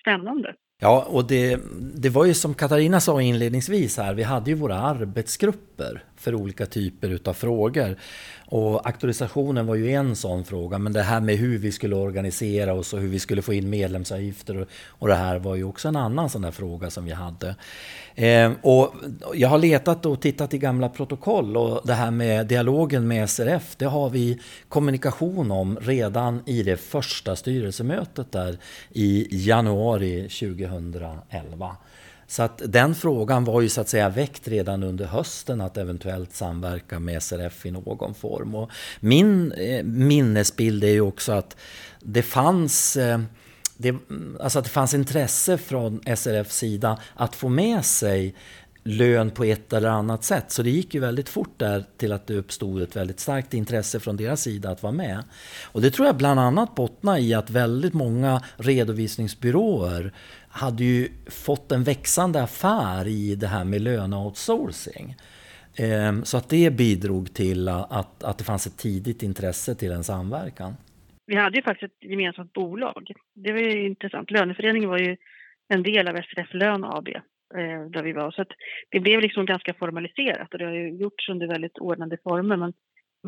spännande. 0.00 0.54
Ja, 0.80 1.06
och 1.10 1.26
det, 1.26 1.60
det 2.02 2.08
var 2.08 2.24
ju 2.24 2.34
som 2.34 2.54
Katarina 2.54 3.00
sa 3.00 3.22
inledningsvis 3.22 3.96
här, 3.98 4.14
vi 4.14 4.22
hade 4.22 4.50
ju 4.50 4.56
våra 4.56 4.78
arbetsgrupper 4.78 6.04
för 6.18 6.34
olika 6.34 6.66
typer 6.66 7.10
utav 7.10 7.34
frågor. 7.34 7.96
Och 8.50 8.86
auktorisationen 8.86 9.66
var 9.66 9.74
ju 9.74 9.92
en 9.92 10.16
sån 10.16 10.44
fråga, 10.44 10.78
men 10.78 10.92
det 10.92 11.02
här 11.02 11.20
med 11.20 11.36
hur 11.36 11.58
vi 11.58 11.72
skulle 11.72 11.96
organisera 11.96 12.74
oss 12.74 12.92
och 12.92 13.00
hur 13.00 13.08
vi 13.08 13.18
skulle 13.18 13.42
få 13.42 13.52
in 13.52 13.70
medlemsavgifter 13.70 14.56
och, 14.56 14.68
och 14.88 15.08
det 15.08 15.14
här 15.14 15.38
var 15.38 15.56
ju 15.56 15.64
också 15.64 15.88
en 15.88 15.96
annan 15.96 16.30
sån 16.30 16.42
där 16.42 16.50
fråga 16.50 16.90
som 16.90 17.04
vi 17.04 17.12
hade. 17.12 17.54
Eh, 18.14 18.52
och 18.62 18.94
jag 19.34 19.48
har 19.48 19.58
letat 19.58 20.06
och 20.06 20.20
tittat 20.20 20.54
i 20.54 20.58
gamla 20.58 20.88
protokoll 20.88 21.56
och 21.56 21.80
det 21.84 21.92
här 21.92 22.10
med 22.10 22.46
dialogen 22.46 23.08
med 23.08 23.30
SRF, 23.30 23.76
det 23.76 23.86
har 23.86 24.10
vi 24.10 24.38
kommunikation 24.68 25.50
om 25.50 25.78
redan 25.80 26.42
i 26.46 26.62
det 26.62 26.76
första 26.76 27.36
styrelsemötet 27.36 28.32
där 28.32 28.58
i 28.90 29.26
januari 29.30 30.22
2011. 30.22 31.76
Så 32.30 32.42
att 32.42 32.62
den 32.66 32.94
frågan 32.94 33.44
var 33.44 33.60
ju 33.60 33.68
så 33.68 33.80
att 33.80 33.88
säga 33.88 34.08
väckt 34.08 34.48
redan 34.48 34.82
under 34.82 35.06
hösten 35.06 35.60
att 35.60 35.76
eventuellt 35.76 36.34
samverka 36.34 36.98
med 36.98 37.22
SRF 37.22 37.66
i 37.66 37.70
någon 37.70 38.14
form. 38.14 38.54
Och 38.54 38.70
min 39.00 39.52
eh, 39.52 39.84
minnesbild 39.84 40.84
är 40.84 40.88
ju 40.88 41.00
också 41.00 41.32
att 41.32 41.56
det 42.00 42.22
fanns 42.22 42.96
eh, 42.96 43.20
det, 43.76 43.94
alltså 44.40 44.58
att 44.58 44.64
det 44.64 44.70
fanns 44.70 44.94
intresse 44.94 45.58
från 45.58 46.00
SRFs 46.16 46.56
sida 46.56 46.98
att 47.14 47.36
få 47.36 47.48
med 47.48 47.84
sig 47.84 48.34
lön 48.88 49.30
på 49.30 49.44
ett 49.44 49.72
eller 49.72 49.88
annat 49.88 50.24
sätt. 50.24 50.50
Så 50.52 50.62
det 50.62 50.70
gick 50.70 50.94
ju 50.94 51.00
väldigt 51.00 51.28
fort 51.28 51.54
där 51.56 51.84
till 51.96 52.12
att 52.12 52.26
det 52.26 52.34
uppstod 52.34 52.82
ett 52.82 52.96
väldigt 52.96 53.20
starkt 53.20 53.54
intresse 53.54 54.00
från 54.00 54.16
deras 54.16 54.42
sida 54.42 54.70
att 54.70 54.82
vara 54.82 54.92
med. 54.92 55.22
Och 55.62 55.82
det 55.82 55.90
tror 55.90 56.06
jag 56.06 56.16
bland 56.16 56.40
annat 56.40 56.74
bottnar 56.74 57.18
i 57.18 57.34
att 57.34 57.50
väldigt 57.50 57.94
många 57.94 58.42
redovisningsbyråer 58.56 60.12
hade 60.58 60.84
ju 60.84 61.08
fått 61.46 61.72
en 61.72 61.84
växande 61.84 62.42
affär 62.42 63.08
i 63.08 63.34
det 63.34 63.46
här 63.46 63.64
med 63.64 63.80
löneoutsourcing. 63.80 65.16
Ehm, 65.78 66.24
så 66.24 66.36
att 66.36 66.48
det 66.48 66.70
bidrog 66.70 67.34
till 67.34 67.68
att, 67.68 68.24
att 68.24 68.38
det 68.38 68.44
fanns 68.44 68.66
ett 68.66 68.78
tidigt 68.78 69.22
intresse 69.22 69.74
till 69.74 69.92
en 69.92 70.04
samverkan. 70.04 70.72
vi 71.26 71.36
hade 71.36 71.56
ju 71.56 71.62
faktiskt 71.62 71.92
ett 71.92 72.10
gemensamt 72.10 72.52
bolag. 72.52 73.12
Det 73.34 73.52
var 73.52 73.60
ju 73.60 73.86
intressant. 73.86 74.30
Löneföreningen 74.30 74.88
var 74.88 74.98
ju 74.98 75.16
en 75.68 75.82
del 75.82 76.08
av 76.08 76.14
SRF 76.14 76.54
Lön 76.54 76.84
AB 76.84 77.08
eh, 77.08 77.90
där 77.90 78.02
vi 78.02 78.12
var. 78.12 78.30
Så 78.30 78.42
att 78.42 78.52
det 78.90 79.00
blev 79.00 79.20
liksom 79.20 79.46
ganska 79.46 79.74
formaliserat 79.74 80.52
och 80.52 80.58
det 80.58 80.64
har 80.64 80.72
ju 80.72 80.88
gjorts 80.88 81.28
under 81.28 81.46
väldigt 81.46 81.78
ordnade 81.78 82.16
former. 82.24 82.56
Men 82.56 82.72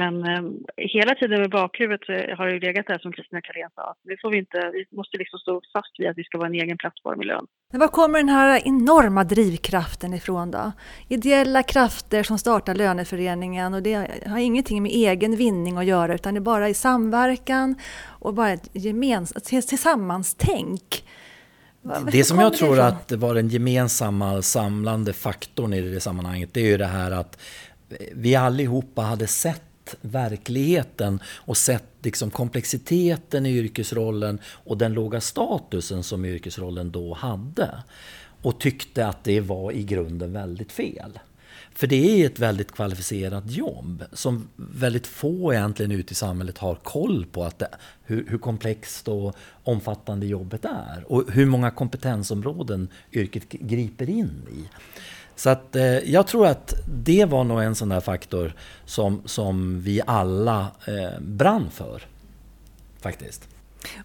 men 0.03 0.15
eh, 0.31 0.43
hela 0.77 1.15
tiden 1.15 1.41
med 1.41 1.51
bakhuvudet 1.51 2.37
har 2.39 2.47
det 2.47 2.67
legat 2.67 2.87
där 2.87 2.99
som 2.99 3.13
Kristina 3.13 3.41
Karlén 3.41 3.71
sa. 3.75 3.95
Nu 4.05 4.17
får 4.23 4.31
vi, 4.31 4.39
inte, 4.39 4.71
vi 4.73 4.97
måste 4.97 5.17
liksom 5.17 5.39
stå 5.39 5.53
fast 5.73 5.95
vid 5.99 6.09
att 6.09 6.19
vi 6.19 6.25
ska 6.25 6.39
vara 6.39 6.49
en 6.49 6.55
egen 6.55 6.79
plattform 6.79 7.23
i 7.23 7.25
lön. 7.25 7.47
Men 7.73 7.81
var 7.81 7.89
kommer 7.89 8.19
den 8.19 8.29
här 8.29 8.63
enorma 8.65 9.25
drivkraften 9.25 10.15
ifrån 10.15 10.51
då? 10.51 10.73
Ideella 11.09 11.63
krafter 11.63 12.23
som 12.23 12.39
startar 12.39 12.75
löneföreningen 12.75 13.75
och 13.75 13.83
det 13.83 13.95
har 14.27 14.39
ingenting 14.39 14.83
med 14.83 14.93
egen 14.93 15.37
vinning 15.37 15.77
att 15.77 15.87
göra 15.87 16.15
utan 16.15 16.35
det 16.35 16.39
är 16.39 16.51
bara 16.55 16.69
i 16.69 16.75
samverkan 16.75 17.75
och 18.07 18.35
bara 18.35 18.51
ett 18.51 18.69
gemensamt 18.73 19.45
tillsammanstänk. 19.45 21.05
Det 22.13 22.25
som 22.25 22.39
jag 22.39 22.55
tror 22.55 22.81
att 22.81 23.13
var 23.13 23.35
den 23.35 23.49
gemensamma 23.49 24.43
samlande 24.43 25.13
faktorn 25.13 25.73
i 25.73 25.81
det 25.81 26.01
sammanhanget 26.01 26.55
det 26.55 26.61
är 26.61 26.67
ju 26.67 26.77
det 26.77 26.87
här 26.87 27.11
att 27.11 27.41
vi 28.13 28.35
allihopa 28.35 29.03
hade 29.03 29.27
sett 29.27 29.70
verkligheten 30.01 31.21
och 31.27 31.57
sett 31.57 31.85
liksom 32.03 32.31
komplexiteten 32.31 33.47
i 33.47 33.51
yrkesrollen 33.51 34.39
och 34.45 34.79
den 34.79 34.93
låga 34.93 35.21
statusen 35.21 36.03
som 36.03 36.25
yrkesrollen 36.25 36.91
då 36.91 37.15
hade. 37.15 37.83
Och 38.43 38.61
tyckte 38.61 39.07
att 39.07 39.25
det 39.25 39.41
var 39.41 39.73
i 39.73 39.83
grunden 39.83 40.33
väldigt 40.33 40.73
fel. 40.73 41.19
För 41.75 41.87
det 41.87 42.23
är 42.23 42.27
ett 42.27 42.39
väldigt 42.39 42.73
kvalificerat 42.73 43.51
jobb 43.51 44.05
som 44.13 44.49
väldigt 44.57 45.07
få 45.07 45.53
egentligen 45.53 45.93
ute 45.93 46.13
i 46.13 46.15
samhället 46.15 46.59
har 46.59 46.75
koll 46.75 47.27
på 47.33 47.45
att 47.45 47.59
det, 47.59 47.69
hur, 48.05 48.27
hur, 48.29 48.39
komplext 48.39 49.09
och 49.09 49.37
omfattande 49.65 50.27
jobbet 50.27 50.65
är 50.65 51.05
och 51.07 51.33
hur 51.33 51.47
många 51.47 51.71
kompetensområden 51.71 52.89
yrket 53.13 53.49
griper 53.49 54.11
in 54.11 54.43
i. 54.53 54.65
Så 55.41 55.51
att, 55.51 55.77
eh, 55.77 55.85
jag 55.85 56.27
tror 56.27 56.47
att 56.47 56.75
det 56.87 57.25
var 57.25 57.45
nog 57.45 57.63
en 57.63 57.75
sån 57.75 57.89
där 57.89 58.01
faktor 58.01 58.55
som, 58.85 59.23
som 59.25 59.81
vi 59.81 60.01
alla 60.07 60.67
eh, 60.87 61.21
brann 61.21 61.71
för. 61.71 62.03
Faktiskt. 63.03 63.49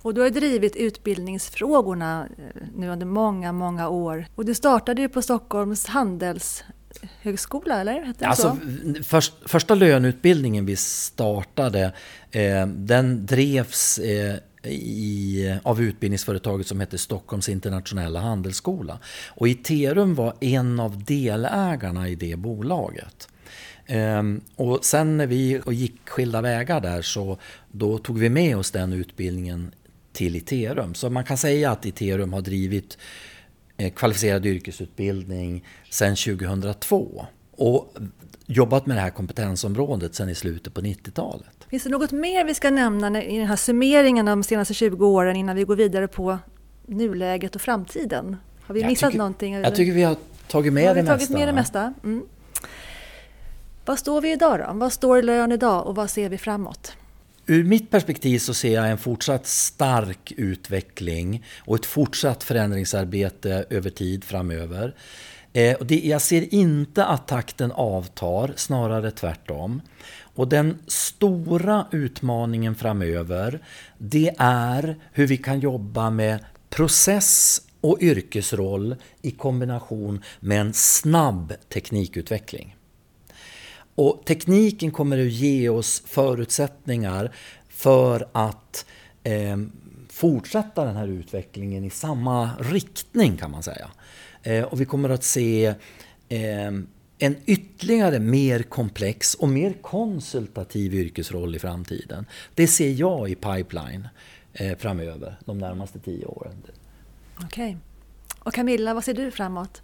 Och 0.02 0.14
du 0.14 0.22
har 0.22 0.30
drivit 0.30 0.76
utbildningsfrågorna 0.76 2.28
eh, 2.38 2.62
nu 2.76 2.90
under 2.90 3.06
många, 3.06 3.52
många 3.52 3.90
år. 3.90 4.26
Och 4.36 4.46
du 4.46 4.56
startade 4.56 5.02
ju 5.02 5.10
på 5.10 5.22
Stockholms 5.22 5.86
handelshögskola, 5.86 7.82
eller? 7.82 8.02
Hette 8.02 8.28
alltså, 8.28 8.58
först, 9.04 9.34
första 9.46 9.76
löneutbildningen 9.76 10.66
vi 10.66 10.76
startade, 10.76 11.92
eh, 12.32 12.68
den 12.68 13.26
drevs 13.26 13.98
eh, 13.98 14.36
i, 14.68 15.60
av 15.64 15.82
utbildningsföretaget 15.82 16.68
som 16.68 16.80
hette 16.80 16.98
Stockholms 16.98 17.50
internationella 17.50 18.20
handelsskola. 18.20 19.00
Och 19.28 19.48
Iterum 19.48 20.16
var 20.16 20.34
en 20.40 20.80
av 20.80 21.04
delägarna 21.04 22.10
i 22.10 22.16
det 22.16 22.36
bolaget. 22.36 23.28
Ehm, 23.86 24.42
och 24.56 24.86
sen 24.86 25.18
när 25.18 25.28
vi 25.28 25.62
gick 25.68 26.10
skilda 26.10 26.42
vägar 26.42 26.82
där 26.82 27.02
så 27.02 27.38
då 27.72 27.98
tog 27.98 28.20
vi 28.20 28.30
med 28.30 28.58
oss 28.58 28.72
den 28.72 28.94
utbildningen 28.94 29.72
till 30.14 30.36
Iterum. 30.36 30.94
Så 30.96 31.10
man 31.10 31.24
kan 31.24 31.38
säga 31.38 31.72
att 31.72 31.86
Iterum 31.86 32.34
har 32.34 32.42
drivit 32.42 32.98
eh, 33.78 33.94
kvalificerad 33.94 34.46
yrkesutbildning 34.46 35.66
sedan 35.90 36.16
2002. 36.16 37.26
Och 37.52 37.94
jobbat 38.46 38.86
med 38.86 38.98
det 38.98 39.02
här 39.02 39.10
kompetensområdet 39.10 40.16
sedan 40.16 40.30
i 40.30 40.36
slutet 40.36 40.74
på 40.74 40.82
90-talet. 40.82 41.66
Finns 41.70 41.84
det 41.84 41.90
något 41.90 42.12
mer 42.12 42.46
vi 42.46 42.54
ska 42.54 42.70
nämna 42.70 43.24
i 43.24 43.38
den 43.38 43.48
här 43.48 43.56
summeringen 43.56 44.28
av 44.28 44.38
de 44.38 44.44
senaste 44.44 44.74
20 44.74 45.08
åren 45.08 45.36
innan 45.36 45.56
vi 45.56 45.64
går 45.64 45.76
vidare 45.76 46.08
på 46.08 46.38
nuläget 46.86 47.56
och 47.56 47.62
framtiden? 47.62 48.38
Har 48.62 48.76
vi 48.76 48.86
missat 48.86 49.10
tycker, 49.10 49.18
någonting? 49.18 49.54
Jag 49.54 49.76
tycker 49.76 49.94
vi 49.94 50.04
har 50.04 50.16
tagit 50.48 50.74
med, 50.74 50.88
har 50.88 50.96
det, 50.96 51.02
vi 51.02 51.08
tagit 51.08 51.30
med 51.30 51.48
det 51.48 51.54
mesta. 51.54 51.94
Mm. 52.04 52.26
Vad 53.86 54.00
står 54.00 54.22
vi 54.22 54.32
idag 54.32 54.60
då? 54.60 54.74
Vad 54.74 54.94
står 54.94 55.22
lön 55.22 55.52
idag 55.52 55.88
och 55.88 55.96
vad 55.96 56.10
ser 56.10 56.30
vi 56.30 56.38
framåt? 56.38 56.94
Ur 57.48 57.64
mitt 57.64 57.90
perspektiv 57.90 58.40
så 58.40 58.54
ser 58.54 58.74
jag 58.74 58.90
en 58.90 58.98
fortsatt 58.98 59.48
stark 59.48 60.34
utveckling 60.38 61.46
och 61.60 61.76
ett 61.76 61.86
fortsatt 61.86 62.44
förändringsarbete 62.44 63.66
över 63.70 63.90
tid 63.90 64.24
framöver. 64.24 64.96
Eh, 65.56 65.76
jag 65.90 66.22
ser 66.22 66.54
inte 66.54 67.06
att 67.06 67.28
takten 67.28 67.72
avtar, 67.72 68.54
snarare 68.56 69.12
tvärtom. 69.12 69.82
Och 70.22 70.48
den 70.48 70.78
stora 70.88 71.88
utmaningen 71.92 72.76
framöver, 72.76 73.60
det 73.98 74.36
är 74.38 74.96
hur 75.12 75.28
vi 75.28 75.38
kan 75.38 75.60
jobba 75.60 76.10
med 76.10 76.46
process 76.70 77.62
och 77.82 77.98
yrkesroll 78.02 78.96
i 79.22 79.32
kombination 79.32 80.24
med 80.40 80.62
en 80.62 80.74
snabb 80.74 81.54
teknikutveckling. 81.74 82.76
Och 83.96 84.24
tekniken 84.26 84.92
kommer 84.92 85.20
att 85.20 85.32
ge 85.32 85.70
oss 85.70 86.04
förutsättningar 86.06 87.32
för 87.70 88.28
att 88.32 88.86
eh, 89.24 89.58
fortsätta 90.10 90.86
den 90.86 90.96
här 90.96 91.08
utvecklingen 91.08 91.84
i 91.84 91.90
samma 91.90 92.50
riktning 92.60 93.38
kan 93.38 93.52
man 93.52 93.64
säga. 93.64 93.92
Eh, 94.46 94.64
och 94.64 94.82
vi 94.82 94.86
kommer 94.86 95.10
att 95.10 95.24
se 95.24 95.66
eh, 96.30 96.72
en 97.20 97.36
ytterligare 97.46 98.20
mer 98.20 98.64
komplex 98.64 99.34
och 99.34 99.50
mer 99.50 99.74
konsultativ 99.82 100.94
yrkesroll 100.94 101.56
i 101.56 101.60
framtiden. 101.60 102.26
Det 102.56 102.68
ser 102.68 102.90
jag 102.90 103.30
i 103.30 103.36
pipeline 103.36 104.08
eh, 104.54 104.78
framöver, 104.78 105.36
de 105.46 105.58
närmaste 105.58 106.00
tio 106.00 106.26
åren. 106.26 106.56
Okej. 107.36 107.48
Okay. 107.48 107.76
Och 108.40 108.54
Camilla, 108.54 108.94
vad 108.94 109.04
ser 109.04 109.14
du 109.14 109.32
framåt? 109.32 109.82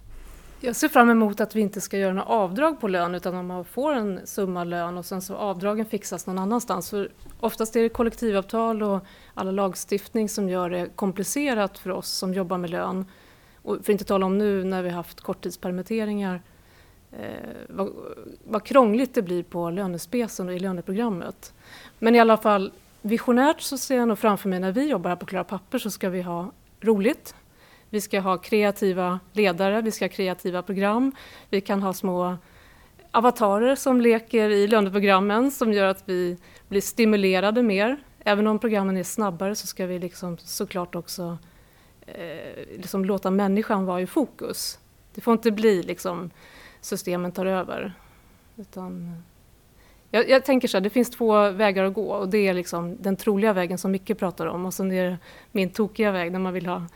Jag 0.60 0.76
ser 0.76 0.88
fram 0.88 1.10
emot 1.10 1.40
att 1.40 1.56
vi 1.56 1.60
inte 1.60 1.80
ska 1.80 1.98
göra 1.98 2.12
några 2.12 2.28
avdrag 2.28 2.80
på 2.80 2.88
lön 2.88 3.14
utan 3.14 3.34
att 3.34 3.44
man 3.44 3.64
får 3.64 3.94
en 3.94 4.20
summa 4.24 4.64
lön 4.64 4.98
och 4.98 5.06
sen 5.06 5.22
så 5.22 5.34
avdragen 5.34 5.86
fixas 5.86 6.26
någon 6.26 6.38
annanstans. 6.38 6.90
För 6.90 7.10
oftast 7.40 7.76
är 7.76 7.82
det 7.82 7.88
kollektivavtal 7.88 8.82
och 8.82 9.04
all 9.34 9.54
lagstiftning 9.54 10.28
som 10.28 10.48
gör 10.48 10.70
det 10.70 10.88
komplicerat 10.96 11.78
för 11.78 11.90
oss 11.90 12.08
som 12.08 12.34
jobbar 12.34 12.58
med 12.58 12.70
lön. 12.70 13.04
Och 13.62 13.74
för 13.74 13.80
att 13.80 13.88
inte 13.88 14.04
tala 14.04 14.26
om 14.26 14.38
nu 14.38 14.64
när 14.64 14.82
vi 14.82 14.88
har 14.88 14.96
haft 14.96 15.20
korttidspermitteringar 15.20 16.42
eh, 17.12 17.26
vad, 17.68 17.92
vad 18.44 18.64
krångligt 18.64 19.14
det 19.14 19.22
blir 19.22 19.42
på 19.42 19.70
lönespecen 19.70 20.48
och 20.48 20.54
i 20.54 20.58
löneprogrammet. 20.58 21.54
Men 21.98 22.14
i 22.14 22.20
alla 22.20 22.36
fall 22.36 22.72
visionärt 23.02 23.60
så 23.60 23.78
ser 23.78 23.96
jag 23.96 24.08
nog 24.08 24.18
framför 24.18 24.48
mig 24.48 24.60
när 24.60 24.72
vi 24.72 24.88
jobbar 24.88 25.10
här 25.10 25.16
på 25.16 25.26
Klara 25.26 25.44
Papper 25.44 25.78
så 25.78 25.90
ska 25.90 26.10
vi 26.10 26.22
ha 26.22 26.52
roligt. 26.80 27.34
Vi 27.90 28.00
ska 28.00 28.20
ha 28.20 28.38
kreativa 28.38 29.20
ledare, 29.32 29.82
vi 29.82 29.90
ska 29.90 30.04
ha 30.04 30.10
kreativa 30.10 30.62
program. 30.62 31.12
Vi 31.50 31.60
kan 31.60 31.82
ha 31.82 31.92
små 31.92 32.36
avatarer 33.10 33.74
som 33.74 34.00
leker 34.00 34.50
i 34.50 34.66
löneprogrammen 34.66 35.50
som 35.50 35.72
gör 35.72 35.86
att 35.86 36.02
vi 36.06 36.38
blir 36.68 36.80
stimulerade 36.80 37.62
mer. 37.62 37.96
Även 38.24 38.46
om 38.46 38.58
programmen 38.58 38.96
är 38.96 39.02
snabbare 39.02 39.54
så 39.54 39.66
ska 39.66 39.86
vi 39.86 39.98
liksom 39.98 40.38
såklart 40.38 40.94
också 40.94 41.38
eh, 42.14 42.76
liksom 42.76 43.04
låta 43.04 43.30
människan 43.30 43.84
vara 43.84 44.00
i 44.00 44.06
fokus. 44.06 44.78
Det 45.14 45.20
får 45.20 45.32
inte 45.32 45.50
bli 45.50 45.82
liksom 45.82 46.30
systemen 46.80 47.32
tar 47.32 47.46
över. 47.46 47.92
Utan, 48.56 49.22
jag, 50.10 50.28
jag, 50.28 50.44
tänker 50.44 50.68
så 50.68 50.76
här, 50.76 50.82
det 50.82 50.90
finns 50.90 51.10
två 51.10 51.50
vägar 51.50 51.84
att 51.84 51.94
gå 51.94 52.12
och 52.12 52.28
det 52.28 52.48
är 52.48 52.54
liksom 52.54 52.96
den 53.00 53.16
troliga 53.16 53.52
vägen 53.52 53.78
som 53.78 53.90
Micke 53.90 54.18
pratar 54.18 54.46
om 54.46 54.66
och 54.66 54.74
sen 54.74 54.92
är 54.92 55.10
det 55.10 55.18
min 55.52 55.70
tokiga 55.70 56.10
väg 56.10 56.32
när 56.32 56.38
man 56.38 56.52
vill 56.52 56.66
ha 56.66 56.86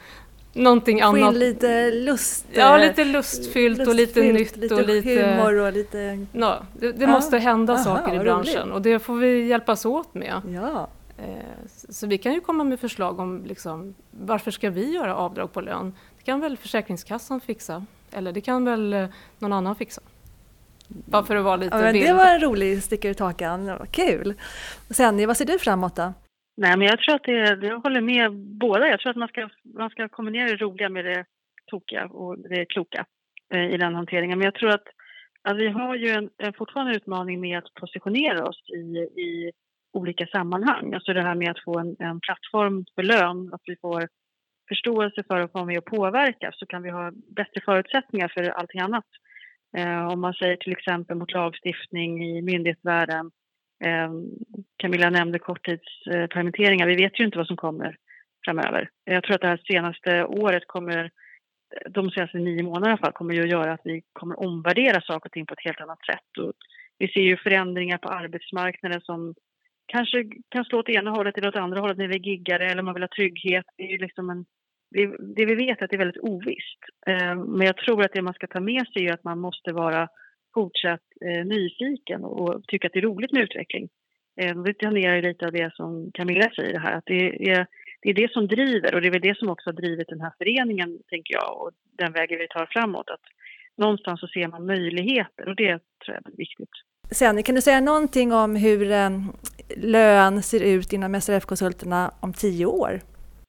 någonting 0.56 1.00
Få 1.00 1.04
annat. 1.06 1.32
in 1.32 1.38
lite 1.38 1.90
lust. 1.90 2.46
Ja, 2.52 2.76
lite 2.76 3.04
lustfyllt, 3.04 3.78
lustfyllt 3.78 3.88
och 3.88 3.94
lite 3.94 4.22
nytt 4.22 4.56
lite 4.56 4.74
och 4.74 4.86
lite... 4.86 5.08
humor 5.08 5.54
och 5.60 5.72
lite... 5.72 6.26
Ja, 6.32 6.62
det, 6.72 6.92
det 6.92 7.06
måste 7.06 7.38
hända 7.38 7.72
Aha, 7.72 7.84
saker 7.84 8.14
i 8.14 8.18
branschen 8.18 8.62
roligt. 8.62 8.74
och 8.74 8.82
det 8.82 8.98
får 8.98 9.16
vi 9.16 9.46
hjälpas 9.46 9.84
åt 9.84 10.14
med. 10.14 10.42
Ja. 10.54 10.88
Eh, 11.18 11.66
så 11.68 12.06
vi 12.06 12.18
kan 12.18 12.34
ju 12.34 12.40
komma 12.40 12.64
med 12.64 12.80
förslag 12.80 13.20
om 13.20 13.44
liksom, 13.44 13.94
varför 14.10 14.50
ska 14.50 14.70
vi 14.70 14.94
göra 14.94 15.14
avdrag 15.14 15.52
på 15.52 15.60
lön? 15.60 15.92
Det 16.18 16.24
kan 16.24 16.40
väl 16.40 16.56
Försäkringskassan 16.56 17.40
fixa? 17.40 17.86
Eller 18.12 18.32
det 18.32 18.40
kan 18.40 18.64
väl 18.64 18.92
eh, 18.92 19.08
någon 19.38 19.52
annan 19.52 19.76
fixa? 19.76 20.02
Bara 20.88 21.24
för 21.24 21.36
att 21.36 21.44
vara 21.44 21.56
lite 21.56 21.76
ja, 21.76 21.92
bild. 21.92 22.06
Det 22.06 22.12
var 22.12 22.34
en 22.34 22.40
rolig 22.40 22.82
sticka 22.82 23.08
ut 23.08 23.20
hakan, 23.20 23.86
kul! 23.90 24.34
Sen, 24.90 25.26
vad 25.26 25.36
ser 25.36 25.44
du 25.44 25.58
framåt 25.58 25.96
då? 25.96 26.12
Nej, 26.56 26.76
men 26.76 26.86
jag 26.86 26.98
tror 26.98 27.14
att 27.14 27.24
det, 27.24 27.66
jag 27.66 27.80
håller 27.80 28.00
med 28.00 28.32
båda. 28.32 28.88
Jag 28.88 29.00
tror 29.00 29.10
att 29.10 29.16
man 29.16 29.28
ska, 29.28 29.48
man 29.74 29.90
ska 29.90 30.08
kombinera 30.08 30.48
det 30.48 30.56
roliga 30.56 30.88
med 30.88 31.04
det 31.04 31.24
tokiga 31.66 32.06
och 32.06 32.38
det 32.38 32.64
kloka 32.64 33.06
eh, 33.54 33.74
i 33.74 33.76
den 33.76 33.94
hanteringen. 33.94 34.38
Men 34.38 34.44
jag 34.44 34.54
tror 34.54 34.70
att, 34.70 34.86
att 35.42 35.56
vi 35.56 35.68
har 35.68 35.94
ju 35.94 36.08
en, 36.08 36.30
en 36.38 36.52
fortfarande 36.52 36.96
utmaning 36.96 37.40
med 37.40 37.58
att 37.58 37.74
positionera 37.74 38.48
oss 38.48 38.62
i, 38.68 38.98
i 39.20 39.52
olika 39.96 40.26
sammanhang. 40.26 40.94
Alltså 40.94 41.12
det 41.12 41.22
här 41.22 41.34
med 41.34 41.50
att 41.50 41.64
få 41.64 41.78
en, 41.78 41.96
en 41.98 42.20
plattform 42.20 42.84
för 42.94 43.02
lön, 43.02 43.50
att 43.52 43.62
vi 43.64 43.76
får 43.76 44.08
förståelse 44.68 45.22
för 45.28 45.40
att 45.40 45.54
vara 45.54 45.64
med 45.64 45.78
och 45.78 45.84
påverka 45.84 46.52
så 46.54 46.66
kan 46.66 46.82
vi 46.82 46.90
ha 46.90 47.12
bättre 47.36 47.60
förutsättningar 47.64 48.28
för 48.34 48.42
allting 48.48 48.80
annat. 48.80 49.04
Eh, 49.76 50.08
om 50.08 50.20
man 50.20 50.34
säger 50.34 50.56
till 50.56 50.72
exempel 50.72 51.16
mot 51.16 51.32
lagstiftning 51.32 52.24
i 52.24 52.42
myndighetsvärlden 52.42 53.30
Eh, 53.84 54.10
Camilla 54.76 55.10
nämnde 55.10 55.38
korttidspermitteringar. 55.38 56.86
Vi 56.86 56.96
vet 56.96 57.20
ju 57.20 57.24
inte 57.24 57.38
vad 57.38 57.46
som 57.46 57.56
kommer 57.56 57.96
framöver. 58.44 58.90
Jag 59.04 59.22
tror 59.24 59.34
att 59.34 59.40
det 59.40 59.46
här 59.46 59.62
senaste 59.66 60.24
året 60.24 60.66
kommer, 60.66 61.10
de 61.90 62.10
senaste 62.10 62.38
nio 62.38 62.62
månaderna 62.62 62.88
i 62.88 62.92
alla 62.92 62.98
fall, 62.98 63.12
kommer 63.12 63.34
ju 63.34 63.42
att 63.42 63.50
göra 63.50 63.72
att 63.72 63.80
vi 63.84 64.02
kommer 64.12 64.40
omvärdera 64.40 65.00
saker 65.00 65.28
och 65.28 65.32
ting 65.32 65.46
på 65.46 65.54
ett 65.54 65.64
helt 65.64 65.80
annat 65.80 66.06
sätt. 66.06 66.38
Och 66.46 66.52
vi 66.98 67.08
ser 67.08 67.20
ju 67.20 67.36
förändringar 67.36 67.98
på 67.98 68.08
arbetsmarknaden 68.08 69.00
som 69.00 69.34
kanske 69.86 70.24
kan 70.48 70.64
slå 70.64 70.78
åt 70.78 70.88
ena 70.88 71.10
hållet 71.10 71.38
eller 71.38 71.48
åt 71.48 71.56
andra 71.56 71.80
hållet 71.80 71.98
när 71.98 72.08
vi 72.08 72.18
giggar 72.18 72.60
eller 72.60 72.82
man 72.82 72.94
vill 72.94 73.02
ha 73.02 73.16
trygghet. 73.16 73.64
Det, 73.76 73.94
är 73.94 73.98
liksom 73.98 74.30
en, 74.30 74.44
det, 75.36 75.44
vi 75.44 75.54
vet 75.54 75.80
är 75.80 75.84
att 75.84 75.90
det 75.90 75.96
är 75.96 76.04
väldigt 76.06 76.22
ovisst. 76.22 76.80
Eh, 77.06 77.34
men 77.34 77.66
jag 77.66 77.76
tror 77.76 78.04
att 78.04 78.12
det 78.12 78.22
man 78.22 78.34
ska 78.34 78.46
ta 78.46 78.60
med 78.60 78.86
sig 78.86 79.06
är 79.06 79.12
att 79.12 79.24
man 79.24 79.38
måste 79.38 79.72
vara 79.72 80.08
fortsatt 80.54 81.02
eh, 81.26 81.44
nyfiken 81.46 82.24
och 82.24 82.64
tycka 82.68 82.86
att 82.86 82.92
det 82.92 82.98
är 82.98 83.10
roligt 83.10 83.32
med 83.32 83.42
utveckling. 83.42 83.88
Eh, 84.40 84.62
det 84.62 84.78
tangerar 84.78 85.22
lite 85.22 85.46
av 85.46 85.52
det 85.52 85.74
som 85.74 86.10
Camilla 86.14 86.50
säger 86.50 86.78
här, 86.78 86.92
att 86.98 87.06
det 87.06 87.50
är, 87.50 87.66
det 88.02 88.10
är 88.10 88.14
det 88.14 88.32
som 88.32 88.46
driver 88.46 88.94
och 88.94 89.00
det 89.00 89.08
är 89.08 89.12
väl 89.12 89.20
det 89.20 89.38
som 89.38 89.48
också 89.48 89.70
har 89.70 89.74
drivit 89.74 90.08
den 90.08 90.20
här 90.20 90.32
föreningen, 90.38 90.98
tänker 91.08 91.34
jag, 91.34 91.62
och 91.62 91.70
den 91.98 92.12
vägen 92.12 92.38
vi 92.38 92.48
tar 92.48 92.66
framåt. 92.66 93.10
Att 93.10 93.26
någonstans 93.76 94.20
så 94.20 94.26
ser 94.26 94.48
man 94.48 94.66
möjligheter 94.66 95.48
och 95.48 95.56
det 95.56 95.78
tror 96.04 96.14
jag 96.16 96.32
är 96.32 96.36
viktigt. 96.36 96.74
Sen, 97.10 97.42
kan 97.42 97.54
du 97.54 97.60
säga 97.60 97.80
någonting 97.80 98.32
om 98.32 98.56
hur 98.56 98.90
eh, 98.90 99.10
lön 99.76 100.42
ser 100.42 100.62
ut 100.64 100.92
inom 100.92 101.20
SRF-konsulterna 101.20 102.10
om 102.20 102.32
tio 102.32 102.66
år? 102.66 103.00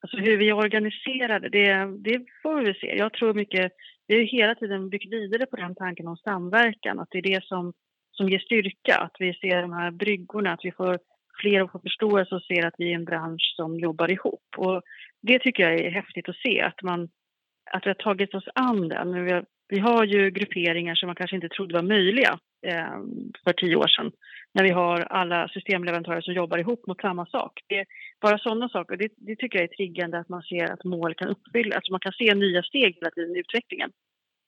Alltså 0.02 0.17
hur 0.17 0.38
vi 0.38 0.50
är 0.50 0.54
organiserade, 0.54 1.50
det, 1.50 1.74
det 2.10 2.26
får 2.43 2.62
vi 2.62 2.74
se. 2.74 2.98
Jag 2.98 3.13
tror 3.13 3.34
mycket, 3.34 3.72
vi 4.08 4.15
har 4.15 4.24
hela 4.24 4.56
tiden 4.56 4.89
byggt 4.89 5.13
vidare 5.13 5.46
på 5.46 5.56
den 5.56 5.76
tanken 5.76 6.08
om 6.08 6.17
samverkan, 6.17 7.00
att 7.00 7.08
det 7.12 7.17
är 7.17 7.22
det 7.22 7.43
som, 7.43 7.74
som 8.12 8.30
ger 8.30 8.39
styrka, 8.39 8.98
att 8.98 9.15
vi 9.20 9.34
ser 9.34 9.62
de 9.62 9.74
här 9.74 9.91
bryggorna, 9.91 10.54
att 10.54 10.65
vi 10.65 10.72
får 10.72 11.00
fler 11.41 11.62
att 11.62 11.72
få 11.72 11.80
förståelse 11.80 12.36
och 12.36 12.43
ser 12.43 12.65
att 12.65 12.76
vi 12.78 12.91
är 12.91 12.96
en 12.96 13.06
bransch 13.06 13.54
som 13.56 13.80
jobbar 13.80 14.12
ihop. 14.12 14.48
Och 14.58 14.82
det 15.22 15.39
tycker 15.39 15.63
jag 15.63 15.80
är 15.80 15.91
häftigt 15.91 16.30
att 16.30 16.36
se, 16.36 16.62
att, 16.62 16.82
man, 16.84 17.10
att 17.72 17.86
vi 17.86 17.89
har 17.89 17.96
tagit 17.96 18.36
oss 18.36 18.48
an 18.56 18.89
den. 18.89 19.26
Vi 19.26 19.32
har, 19.32 19.46
vi 19.67 19.80
har 19.80 20.04
ju 20.04 20.32
grupperingar 20.32 20.96
som 20.96 21.08
man 21.08 21.15
kanske 21.15 21.36
inte 21.36 21.50
trodde 21.50 21.74
var 21.74 21.82
möjliga 21.82 22.39
eh, 22.62 23.00
för 23.43 23.54
tio 23.54 23.76
år 23.76 23.88
sedan 23.88 24.12
när 24.54 24.63
vi 24.63 24.70
har 24.70 25.00
alla 25.00 25.48
systemleverantörer 25.48 26.22
som 26.22 26.34
jobbar 26.34 26.58
ihop 26.58 26.88
mot 26.88 27.02
samma 27.02 27.26
sak. 27.26 27.60
Det, 27.67 27.86
bara 28.22 28.38
sådana 28.38 28.70
saker, 28.70 28.98
det, 28.98 29.10
det, 29.17 29.36
tycker 29.36 29.60
jag 29.60 29.63
är 29.63 29.76
triggande 29.76 30.20
att 30.20 30.30
man 30.30 30.41
ser 30.41 30.72
att 30.72 30.84
mål 30.84 31.13
kan 31.13 31.28
uppfyllas, 31.28 31.76
alltså 31.76 31.91
man 31.91 32.00
kan 32.00 32.12
se 32.12 32.36
nya 32.36 32.63
steg 32.63 32.96
hela 32.96 33.12
tiden 33.12 33.36
i 33.36 33.39
utvecklingen. 33.39 33.91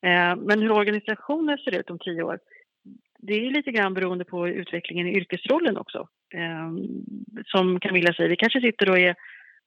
Eh, 0.05 0.35
men 0.35 0.61
hur 0.61 0.71
organisationen 0.71 1.57
ser 1.57 1.79
ut 1.79 1.89
om 1.89 1.99
tio 1.99 2.23
år, 2.23 2.39
det 3.19 3.33
är 3.33 3.51
lite 3.51 3.71
grann 3.71 3.93
beroende 3.93 4.25
på 4.25 4.47
utvecklingen 4.47 5.07
i 5.07 5.17
yrkesrollen 5.17 5.77
också. 5.77 6.07
Eh, 6.33 6.69
som 7.45 7.79
Camilla 7.79 8.13
säger, 8.13 8.29
vi 8.29 8.35
kanske 8.35 8.61
sitter 8.61 8.89
och 8.89 8.99
är 8.99 9.15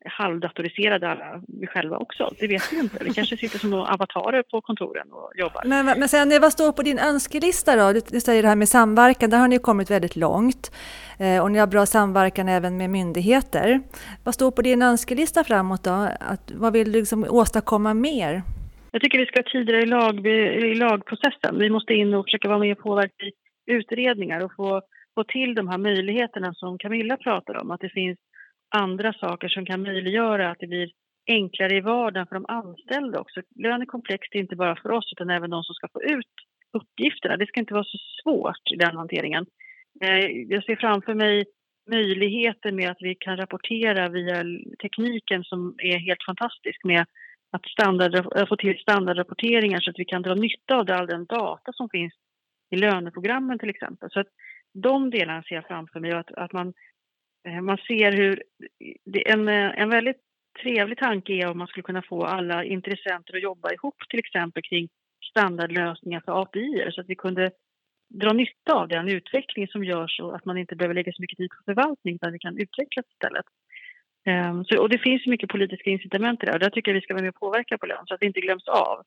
halvdatoriserade 0.05 1.09
alla 1.09 1.43
vi 1.61 1.67
själva 1.67 1.97
också. 1.97 2.35
Det 2.39 2.47
vet 2.47 2.73
vi 2.73 2.79
inte. 2.79 3.05
Vi 3.05 3.15
kanske 3.15 3.37
sitter 3.37 3.59
som 3.59 3.75
avatarer 3.75 4.43
på 4.43 4.61
kontoren 4.61 5.13
och 5.13 5.33
jobbar. 5.35 5.63
Men, 5.65 5.87
men 5.87 6.09
sen, 6.09 6.41
vad 6.41 6.53
står 6.53 6.73
på 6.73 6.83
din 6.83 6.99
önskelista 6.99 7.77
då? 7.77 7.93
Du, 7.93 8.01
du 8.09 8.21
säger 8.21 8.43
det 8.43 8.49
här 8.49 8.57
med 8.57 8.69
samverkan, 8.69 9.31
där 9.31 9.39
har 9.39 9.49
ni 9.49 9.59
kommit 9.59 9.91
väldigt 9.91 10.17
långt. 10.17 10.73
Eh, 11.19 11.43
och 11.43 11.53
ni 11.53 11.59
har 11.59 11.67
bra 11.67 11.87
samverkan 11.87 12.49
även 12.49 12.77
med 12.77 12.91
myndigheter. 12.91 13.81
Vad 14.25 14.35
står 14.35 14.51
på 14.51 14.63
din 14.63 14.83
önskelista 14.83 15.45
framåt 15.45 15.85
då? 15.85 16.09
Att, 16.21 16.53
vad 16.55 16.73
vill 16.73 16.93
du 16.93 16.99
liksom 16.99 17.27
åstadkomma 17.31 17.95
mer? 17.95 18.43
Jag 18.91 19.03
tycker 19.03 19.19
vi 19.19 19.27
ska 19.27 19.43
tidigare 19.43 19.83
i, 19.83 19.87
lag, 19.87 20.27
i 20.27 20.75
lagprocessen. 20.75 21.59
Vi 21.59 21.71
måste 21.71 21.95
in 21.95 22.15
och 22.15 22.25
försöka 22.27 22.49
vara 22.49 22.59
med 22.59 22.73
och 22.73 22.83
påverka 22.83 23.25
i 23.25 23.33
utredningar 23.67 24.45
och 24.45 24.53
få, 24.57 24.83
få 25.15 25.25
till 25.25 25.55
de 25.55 25.69
här 25.69 25.79
möjligheterna 25.79 26.55
som 26.55 26.79
Camilla 26.79 27.17
pratar 27.17 27.63
om. 27.63 27.71
Att 27.71 27.81
det 27.81 27.89
finns 27.89 28.19
andra 28.73 29.13
saker 29.13 29.49
som 29.49 29.67
kan 29.67 29.83
möjliggöra 29.83 30.51
att 30.51 30.59
det 30.59 30.67
blir 30.67 30.91
enklare 31.27 31.77
i 31.77 31.81
vardagen 31.81 32.27
för 32.27 32.35
de 32.35 32.47
anställda 32.49 33.21
också. 33.21 33.41
Lön 33.57 33.83
är 33.83 33.87
komplext 33.87 34.35
inte 34.35 34.57
bara 34.57 34.77
för 34.77 34.91
oss 34.91 35.13
utan 35.13 35.31
även 35.31 35.51
de 35.51 35.63
som 35.65 35.75
ska 35.75 35.89
få 35.89 36.03
ut 36.03 36.35
uppgifterna. 36.73 37.37
Det 37.37 37.47
ska 37.47 37.61
inte 37.61 37.75
vara 37.75 37.85
så 37.85 37.99
svårt 38.23 38.71
i 38.75 38.77
den 38.77 38.97
hanteringen. 38.97 39.47
Eh, 40.01 40.27
jag 40.49 40.65
ser 40.65 40.77
framför 40.77 41.15
mig 41.15 41.45
möjligheten 41.91 42.77
med 42.77 42.91
att 42.91 43.01
vi 43.01 43.15
kan 43.15 43.37
rapportera 43.37 44.09
via 44.09 44.45
tekniken 44.83 45.45
som 45.45 45.75
är 45.79 45.99
helt 45.99 46.25
fantastisk 46.27 46.85
med 46.85 47.07
att 47.53 47.67
standard, 47.67 48.15
eh, 48.15 48.47
få 48.49 48.57
till 48.57 48.79
standardrapporteringar 48.79 49.81
så 49.81 49.91
att 49.91 49.99
vi 49.99 50.05
kan 50.05 50.23
dra 50.23 50.35
nytta 50.35 50.77
av 50.77 50.91
all 50.91 51.07
den 51.07 51.25
data 51.25 51.73
som 51.73 51.89
finns 51.89 52.13
i 52.71 52.77
löneprogrammen 52.77 53.59
till 53.59 53.71
exempel. 53.71 54.11
Så 54.11 54.21
att 54.21 54.29
de 54.75 55.11
delarna 55.11 55.43
ser 55.43 55.55
jag 55.55 55.67
framför 55.67 56.01
mig 56.01 56.13
och 56.13 56.21
att, 56.21 56.33
att 56.33 56.53
man 56.53 56.73
Eh, 57.49 57.61
man 57.61 57.79
ser 57.79 58.13
hur... 58.13 58.43
En, 59.27 59.49
eh, 59.49 59.81
en 59.81 59.91
väldigt 59.91 60.21
trevlig 60.63 60.99
tanke 60.99 61.33
är 61.33 61.51
om 61.51 61.59
man 61.59 61.67
skulle 61.67 61.83
kunna 61.83 62.03
få 62.03 62.25
alla 62.25 62.65
intressenter 62.65 63.37
att 63.37 63.43
jobba 63.43 63.73
ihop 63.73 63.97
till 64.11 64.19
exempel 64.19 64.63
kring 64.63 64.89
standardlösningar 65.31 66.23
för 66.25 66.43
API 66.43 66.91
så 66.93 67.01
att 67.01 67.09
vi 67.09 67.15
kunde 67.15 67.51
dra 68.15 68.33
nytta 68.33 68.73
av 68.73 68.89
den 68.89 69.09
utveckling 69.09 69.69
som 69.69 69.85
görs 69.85 70.21
och 70.21 70.37
att 70.37 70.45
man 70.45 70.59
inte 70.59 70.77
behöver 70.77 70.95
lägga 70.95 71.13
så 71.13 71.23
mycket 71.23 71.39
tid 71.39 71.51
på 71.51 71.63
förvaltning 71.65 72.15
utan 72.15 72.33
vi 72.33 72.39
kan 72.39 72.59
utvecklas 72.59 73.07
istället. 73.13 73.45
Um, 74.27 74.65
så, 74.65 74.83
och 74.83 74.89
det 74.89 74.99
finns 74.99 75.27
mycket 75.27 75.49
politiska 75.49 75.91
incitament 75.91 76.43
i 76.43 76.47
det 76.47 76.53
och 76.53 76.59
där 76.59 76.71
tycker 76.71 76.91
jag 76.91 76.95
vi 76.95 77.01
ska 77.01 77.15
vara 77.15 77.23
med 77.23 77.29
och 77.29 77.41
påverka 77.41 77.79
på 77.79 77.87
lön 77.87 78.07
så 78.07 78.15
att 78.15 78.21
det 78.21 78.27
inte 78.27 78.41
glöms 78.41 78.69
av. 78.69 79.03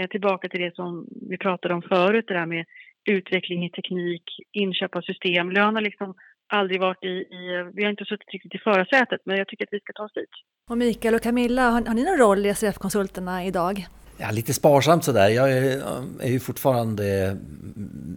Eh, 0.00 0.08
tillbaka 0.08 0.48
till 0.48 0.60
det 0.60 0.74
som 0.74 1.06
vi 1.30 1.38
pratade 1.38 1.74
om 1.74 1.82
förut, 1.82 2.24
det 2.28 2.34
där 2.34 2.46
med 2.46 2.64
utveckling 3.04 3.64
i 3.66 3.70
teknik, 3.70 4.22
inköp 4.52 4.96
av 4.96 5.00
system. 5.00 5.50
Lön 5.50 5.74
har 5.74 5.82
liksom 5.82 6.14
aldrig 6.46 6.80
varit 6.80 7.04
i, 7.04 7.08
i, 7.08 7.70
vi 7.74 7.82
har 7.82 7.90
inte 7.90 8.04
suttit 8.04 8.28
riktigt 8.32 8.54
i 8.54 8.58
förarsätet, 8.58 9.20
men 9.24 9.36
jag 9.36 9.48
tycker 9.48 9.64
att 9.64 9.72
vi 9.72 9.80
ska 9.80 9.92
ta 9.92 10.02
oss 10.02 10.12
dit. 10.12 10.30
Och 10.70 10.78
Mikael 10.78 11.14
och 11.14 11.22
Camilla, 11.22 11.70
har, 11.70 11.82
har 11.86 11.94
ni 11.94 12.04
någon 12.04 12.18
roll 12.18 12.46
i 12.46 12.54
SRF-konsulterna 12.54 13.44
idag? 13.44 13.86
Ja, 14.18 14.30
lite 14.30 14.54
sparsamt 14.54 15.04
sådär. 15.04 15.28
Jag 15.28 15.52
är, 15.52 15.82
är 16.20 16.28
ju 16.28 16.40
fortfarande 16.40 17.36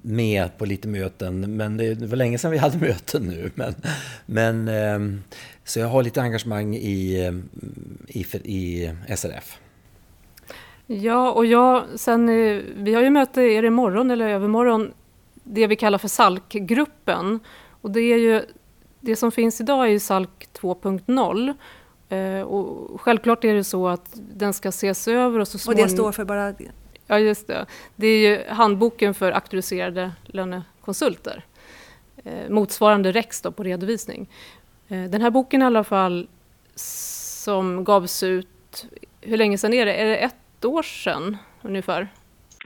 med 0.04 0.58
på 0.58 0.66
lite 0.66 0.88
möten, 0.88 1.58
men 1.58 1.78
det 1.78 2.06
var 2.06 2.16
länge 2.16 2.38
sedan 2.38 2.52
vi 2.52 2.58
hade 2.58 2.78
möten 2.88 3.24
nu. 3.24 3.52
Men, 3.56 3.76
men, 4.26 4.68
ehm, 4.68 5.24
så 5.64 5.80
jag 5.80 5.88
har 5.88 6.04
lite 6.04 6.22
engagemang 6.22 6.76
i, 6.76 7.32
i, 8.08 8.26
i 8.44 8.92
SRF. 9.16 9.58
Ja, 10.88 11.32
och 11.32 11.46
jag, 11.46 11.84
sen, 11.96 12.30
eh, 12.30 12.62
vi 12.76 12.94
har 12.94 13.02
ju 13.02 13.10
möte, 13.10 13.42
är 13.42 13.62
det 13.62 13.68
imorgon 13.68 14.12
eller 14.12 14.30
övermorgon, 14.30 14.94
det 15.44 15.68
vi 15.68 15.76
kallar 15.76 15.98
för 15.98 16.08
SALK-gruppen. 16.08 17.40
Och 17.82 17.92
det, 17.92 18.02
är 18.02 18.18
ju, 18.18 18.46
det 19.00 19.16
som 19.16 19.32
finns 19.32 19.62
idag 19.62 19.86
är 19.86 19.90
ju 19.90 20.00
SALK 20.00 20.48
2.0. 20.54 21.54
Eh, 22.10 22.42
och 22.42 23.02
självklart 23.02 23.44
är 23.44 23.54
det 23.54 23.64
så 23.64 23.88
att 23.88 24.10
den 24.14 24.54
ska 24.54 24.70
ses 24.70 25.08
över 25.08 25.40
och 25.40 25.48
så 25.48 25.58
småningom... 25.58 25.84
Och 25.84 25.90
det 25.90 25.96
står 25.96 26.12
för 26.12 26.26
bara... 26.26 26.54
Ja, 27.08 27.20
just 27.20 27.48
det. 27.48 27.66
Det 27.96 28.08
är 28.08 28.30
ju 28.30 28.44
handboken 28.48 29.14
för 29.14 29.32
auktoriserade 29.32 30.12
lönekonsulter. 30.26 31.46
Eh, 32.24 32.50
motsvarande 32.50 33.12
REX 33.12 33.42
på 33.42 33.64
redovisning. 33.64 34.30
Eh, 34.88 35.04
den 35.04 35.22
här 35.22 35.30
boken 35.30 35.62
i 35.62 35.66
alla 35.66 35.84
fall 35.84 36.28
som 36.76 37.84
gavs 37.84 38.24
ut, 38.24 38.86
hur 39.22 39.38
länge 39.38 39.58
sedan 39.58 39.74
är 39.74 39.86
det? 39.86 39.94
Är 39.94 40.06
det 40.06 40.18
ett 40.18 40.66
år 40.66 40.84
sedan 40.84 41.38
ungefär? 41.62 42.08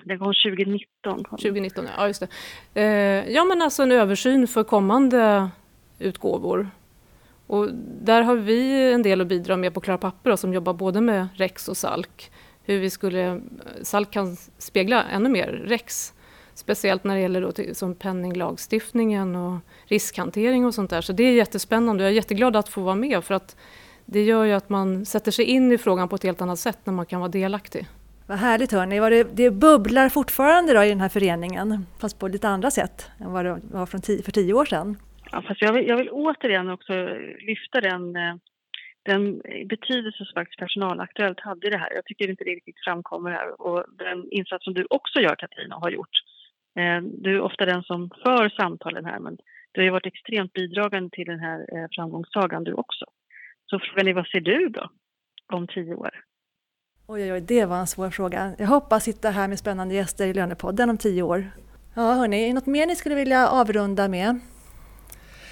Den 0.06 0.20
kom 0.20 0.34
2019. 0.46 1.24
2019, 1.24 1.86
ja 1.98 2.08
just 2.08 2.20
det. 2.20 2.28
Eh, 2.82 3.32
ja 3.34 3.44
men 3.44 3.62
alltså 3.62 3.84
en 3.84 3.92
översyn 3.92 4.48
för 4.48 4.64
kommande 4.64 5.50
utgåvor. 6.00 6.70
Och 7.48 7.70
där 8.02 8.22
har 8.22 8.36
vi 8.36 8.92
en 8.94 9.02
del 9.02 9.22
att 9.22 9.28
bidra 9.28 9.58
med 9.58 9.74
på 9.74 9.82
Klara 9.82 9.98
Papper 9.98 10.30
då, 10.30 10.38
som 10.38 10.54
jobbar 10.54 10.74
både 10.74 11.02
med 11.02 11.28
REX 11.36 11.68
och 11.68 11.78
SALK. 11.78 12.32
Hur 12.64 12.80
vi 12.80 12.90
skulle, 12.90 13.42
SALK 13.82 14.12
kan 14.12 14.38
spegla 14.58 15.04
ännu 15.04 15.30
mer 15.30 15.48
REX. 15.48 16.14
Speciellt 16.56 17.04
när 17.04 17.16
det 17.16 17.22
gäller 17.22 17.42
då 17.42 17.52
till, 17.52 17.76
som 17.76 17.96
penninglagstiftningen 17.96 19.36
och 19.36 19.60
riskhantering 19.86 20.66
och 20.66 20.74
sånt 20.74 20.90
där. 20.90 21.02
Så 21.02 21.14
det 21.14 21.24
är 21.24 21.34
jättespännande 21.34 22.04
jag 22.04 22.12
är 22.12 22.16
jätteglad 22.16 22.56
att 22.56 22.70
få 22.70 22.82
vara 22.82 22.96
med 22.96 23.24
för 23.24 23.34
att 23.34 23.56
det 24.06 24.24
gör 24.24 24.44
ju 24.44 24.54
att 24.54 24.70
man 24.70 25.06
sätter 25.06 25.32
sig 25.32 25.46
in 25.46 25.72
i 25.72 25.78
frågan 25.78 26.10
på 26.10 26.16
ett 26.16 26.24
helt 26.24 26.42
annat 26.42 26.60
sätt 26.60 26.80
när 26.84 26.94
man 26.94 27.06
kan 27.06 27.20
vara 27.20 27.30
delaktig. 27.30 27.88
Vad 28.34 28.40
härligt 28.40 28.72
hörni, 28.72 29.00
det, 29.00 29.24
det 29.42 29.52
bubblar 29.52 30.10
fortfarande 30.10 30.74
då 30.74 30.84
i 30.84 30.90
den 30.90 31.02
här 31.02 31.10
föreningen, 31.10 31.86
fast 32.02 32.20
på 32.20 32.28
lite 32.28 32.48
andra 32.48 32.72
sätt 32.72 33.12
än 33.20 33.32
vad 33.32 33.46
det 33.46 33.60
var 33.72 33.86
från 33.86 34.02
tio, 34.02 34.24
för 34.24 34.32
tio 34.32 34.54
år 34.54 34.66
sedan. 34.66 34.98
Ja, 35.32 35.42
fast 35.48 35.62
jag 35.62 35.74
vill, 35.74 35.88
jag 35.88 35.98
vill 35.98 36.10
återigen 36.12 36.70
också 36.70 36.94
lyfta 37.50 37.82
den, 37.82 38.16
eh, 38.16 38.36
den 39.06 39.42
betydelse 39.74 40.18
som 40.18 40.34
faktiskt 40.34 40.60
Personalaktuellt 40.60 41.40
hade 41.40 41.68
i 41.68 41.70
det 41.70 41.78
här. 41.78 41.94
Jag 41.96 42.06
tycker 42.06 42.30
inte 42.30 42.44
det 42.44 42.50
riktigt 42.50 42.84
framkommer 42.86 43.32
här 43.32 43.62
och 43.62 43.86
den 43.98 44.32
insats 44.32 44.64
som 44.64 44.74
du 44.74 44.88
också 44.90 45.20
gör 45.20 45.36
Katarina 45.36 45.76
har 45.76 45.90
gjort. 45.90 46.16
Eh, 46.80 47.02
du 47.02 47.36
är 47.36 47.42
ofta 47.42 47.66
den 47.66 47.84
som 47.84 48.10
för 48.24 48.50
samtalen 48.50 49.06
här 49.06 49.20
men 49.20 49.38
du 49.72 49.82
har 49.82 49.86
ju 49.86 49.92
varit 49.92 50.14
extremt 50.14 50.54
bidragande 50.54 51.10
till 51.10 51.26
den 51.26 51.40
här 51.40 51.60
eh, 51.60 51.88
framgångssagan 51.96 52.64
du 52.64 52.74
också. 52.74 53.06
Så 53.66 53.80
frågan 53.80 54.08
är 54.08 54.14
vad 54.14 54.28
ser 54.28 54.42
du 54.42 54.70
då 54.70 54.90
om 55.54 55.68
tio 55.68 55.96
år? 55.96 56.24
Oj, 57.14 57.24
oj, 57.24 57.34
oj, 57.34 57.42
det 57.42 57.66
var 57.66 57.78
en 57.80 57.88
svår 57.88 58.10
fråga. 58.10 58.56
Jag 58.58 58.68
hoppas 58.68 59.04
sitta 59.04 59.30
här 59.30 59.48
med 59.48 59.60
spännande 59.60 59.96
gäster 59.96 60.28
i 60.28 60.34
Lönepodden 60.34 60.90
om 60.90 60.98
tio 60.98 61.22
år. 61.22 61.52
Ja, 61.94 62.14
hörni, 62.14 62.44
är 62.44 62.48
det 62.48 62.54
något 62.54 62.66
mer 62.66 62.88
ni 62.88 62.96
skulle 62.96 63.16
vilja 63.16 63.48
avrunda 63.48 64.08
med? 64.08 64.40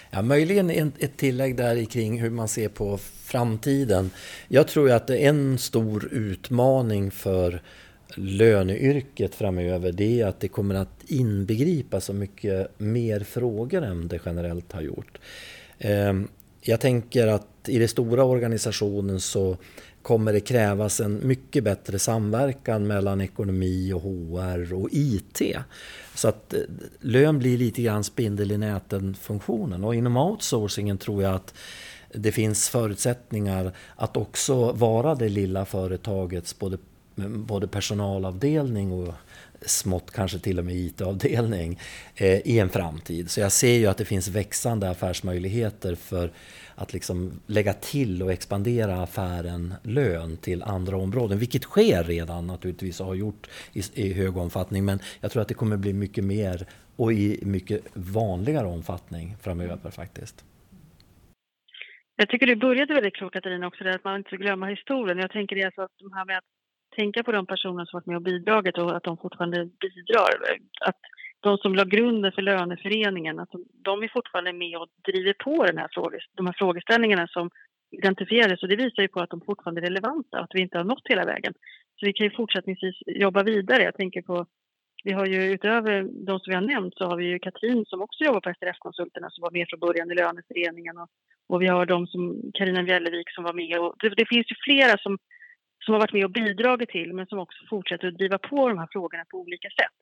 Ja, 0.09 0.21
möjligen 0.21 0.93
ett 0.99 1.17
tillägg 1.17 1.57
där 1.57 1.85
kring 1.85 2.21
hur 2.21 2.29
man 2.29 2.47
ser 2.47 2.69
på 2.69 2.97
framtiden. 2.97 4.11
Jag 4.47 4.67
tror 4.67 4.91
att 4.91 5.09
en 5.09 5.57
stor 5.57 6.13
utmaning 6.13 7.11
för 7.11 7.61
löneyrket 8.15 9.35
framöver 9.35 9.91
det 9.91 10.21
är 10.21 10.27
att 10.27 10.39
det 10.39 10.47
kommer 10.47 10.75
att 10.75 11.03
inbegripa 11.07 12.01
så 12.01 12.13
mycket 12.13 12.79
mer 12.79 13.19
frågor 13.19 13.83
än 13.83 14.07
det 14.07 14.19
generellt 14.25 14.71
har 14.71 14.81
gjort. 14.81 15.17
Ehm, 15.79 16.27
jag 16.61 16.79
tänker 16.79 17.27
att 17.27 17.47
i 17.67 17.79
den 17.79 17.87
stora 17.87 18.23
organisationen 18.23 19.19
så 19.19 19.57
kommer 20.01 20.33
det 20.33 20.39
krävas 20.39 20.99
en 20.99 21.27
mycket 21.27 21.63
bättre 21.63 21.99
samverkan 21.99 22.87
mellan 22.87 23.21
ekonomi 23.21 23.93
och 23.93 24.01
HR 24.01 24.73
och 24.73 24.89
IT. 24.91 25.41
Så 26.15 26.27
att 26.27 26.53
eh, 26.53 26.59
lön 26.99 27.39
blir 27.39 27.57
lite 27.57 27.81
grann 27.81 28.03
spindel 28.03 28.51
i 28.51 28.57
näten-funktionen. 28.57 29.83
Och 29.83 29.95
inom 29.95 30.17
outsourcingen 30.17 30.97
tror 30.97 31.23
jag 31.23 31.35
att 31.35 31.53
det 32.13 32.31
finns 32.31 32.69
förutsättningar 32.69 33.71
att 33.95 34.17
också 34.17 34.71
vara 34.71 35.15
det 35.15 35.29
lilla 35.29 35.65
företagets 35.65 36.59
både, 36.59 36.77
både 37.29 37.67
personalavdelning 37.67 38.91
och 38.91 39.13
smått 39.61 40.11
kanske 40.11 40.39
till 40.39 40.59
och 40.59 40.65
med 40.65 40.75
IT-avdelning 40.75 41.79
eh, 42.15 42.47
i 42.47 42.59
en 42.59 42.69
framtid. 42.69 43.31
Så 43.31 43.39
jag 43.39 43.51
ser 43.51 43.77
ju 43.77 43.87
att 43.87 43.97
det 43.97 44.05
finns 44.05 44.27
växande 44.27 44.89
affärsmöjligheter 44.89 45.95
för 45.95 46.31
att 46.75 46.93
liksom 46.93 47.41
lägga 47.47 47.73
till 47.73 48.23
och 48.23 48.31
expandera 48.31 49.03
affären 49.03 49.73
lön 49.83 50.37
till 50.37 50.63
andra 50.63 50.97
områden. 50.97 51.39
Vilket 51.39 51.63
sker 51.63 52.03
redan 52.03 52.47
naturligtvis 52.47 52.99
och 52.99 53.05
har 53.05 53.15
gjort 53.15 53.49
i, 53.73 53.81
i 53.93 54.13
hög 54.13 54.37
omfattning. 54.37 54.85
Men 54.85 54.99
jag 55.21 55.31
tror 55.31 55.41
att 55.41 55.47
det 55.47 55.53
kommer 55.53 55.77
bli 55.77 55.93
mycket 55.93 56.23
mer 56.23 56.65
och 56.95 57.13
i 57.13 57.39
mycket 57.41 57.81
vanligare 57.93 58.67
omfattning 58.67 59.35
framöver 59.41 59.91
faktiskt. 59.91 60.45
Jag 62.15 62.29
tycker 62.29 62.47
du 62.47 62.55
började 62.55 62.93
väldigt 62.93 63.15
klokt 63.15 63.33
Katarina 63.33 63.67
också, 63.67 63.83
där 63.83 63.95
att 63.95 64.03
man 64.03 64.17
inte 64.17 64.27
ska 64.27 64.37
glömma 64.37 64.65
historien. 64.65 65.17
Jag 65.17 65.31
tänker 65.31 65.55
det 65.55 65.63
alltså 65.63 65.81
att 65.81 65.91
de 65.99 66.13
här 66.13 66.25
med 66.25 66.37
att 66.37 66.43
tänka 66.95 67.23
på 67.23 67.31
de 67.31 67.45
personer 67.45 67.85
som 67.85 67.97
varit 67.97 68.05
med 68.05 68.15
och 68.15 68.21
bidragit 68.21 68.77
och 68.77 68.95
att 68.95 69.03
de 69.03 69.17
fortfarande 69.17 69.65
bidrar. 69.65 70.29
Att 70.81 70.99
de 71.39 71.57
som 71.57 71.75
la 71.75 71.83
grunden 71.83 72.31
för 72.31 72.41
löneföreningen, 72.41 73.39
att 73.39 73.49
de, 73.83 74.03
är 74.03 74.07
fortfarande 74.07 74.53
med 74.53 74.77
och 74.77 74.87
driver 75.05 75.33
på 75.33 75.65
den 75.65 75.77
här 75.77 75.89
de 76.35 76.45
här 76.45 76.55
frågeställningarna 76.57 77.27
som 77.27 77.49
identifierades 77.91 78.63
och 78.63 78.69
det 78.69 78.75
visar 78.75 79.01
ju 79.01 79.07
på 79.07 79.19
att 79.19 79.29
de 79.29 79.41
fortfarande 79.41 79.81
är 79.81 79.85
relevanta, 79.85 80.37
och 80.37 80.43
att 80.43 80.55
vi 80.55 80.61
inte 80.61 80.77
har 80.77 80.85
nått 80.85 81.07
hela 81.09 81.25
vägen. 81.25 81.53
Så 81.99 82.05
vi 82.05 82.13
kan 82.13 82.25
ju 82.27 82.31
fortsättningsvis 82.31 82.95
jobba 83.05 83.43
vidare. 83.43 83.83
Jag 83.83 83.95
tänker 83.95 84.21
på, 84.21 84.45
vi 85.03 85.11
har 85.11 85.25
ju 85.25 85.53
utöver 85.53 86.01
de 86.01 86.39
som 86.39 86.51
vi 86.51 86.55
har 86.55 86.61
nämnt 86.61 86.93
så 86.97 87.05
har 87.05 87.17
vi 87.17 87.25
ju 87.25 87.39
Katrin 87.39 87.85
som 87.85 88.01
också 88.01 88.23
jobbar 88.23 88.41
på 88.41 88.53
SRF-konsulterna 88.59 89.29
som 89.29 89.41
var 89.41 89.51
med 89.51 89.67
från 89.69 89.79
början 89.79 90.11
i 90.11 90.15
löneföreningen 90.15 90.97
och, 90.97 91.09
och 91.47 91.61
vi 91.61 91.67
har 91.67 91.85
de 91.85 92.07
som 92.07 92.51
Karina 92.53 92.83
Bjällervik 92.83 93.31
som 93.31 93.43
var 93.43 93.53
med 93.53 93.79
och 93.79 93.95
det, 93.99 94.09
det 94.09 94.25
finns 94.29 94.51
ju 94.51 94.55
flera 94.65 94.97
som 94.97 95.17
som 95.85 95.93
har 95.93 95.99
varit 95.99 96.13
med 96.13 96.25
och 96.25 96.31
bidragit 96.31 96.89
till 96.89 97.13
men 97.13 97.27
som 97.27 97.39
också 97.39 97.65
fortsätter 97.69 98.07
att 98.07 98.17
driva 98.17 98.37
på 98.37 98.69
de 98.69 98.77
här 98.77 98.87
frågorna 98.91 99.25
på 99.31 99.37
olika 99.37 99.69
sätt. 99.69 99.97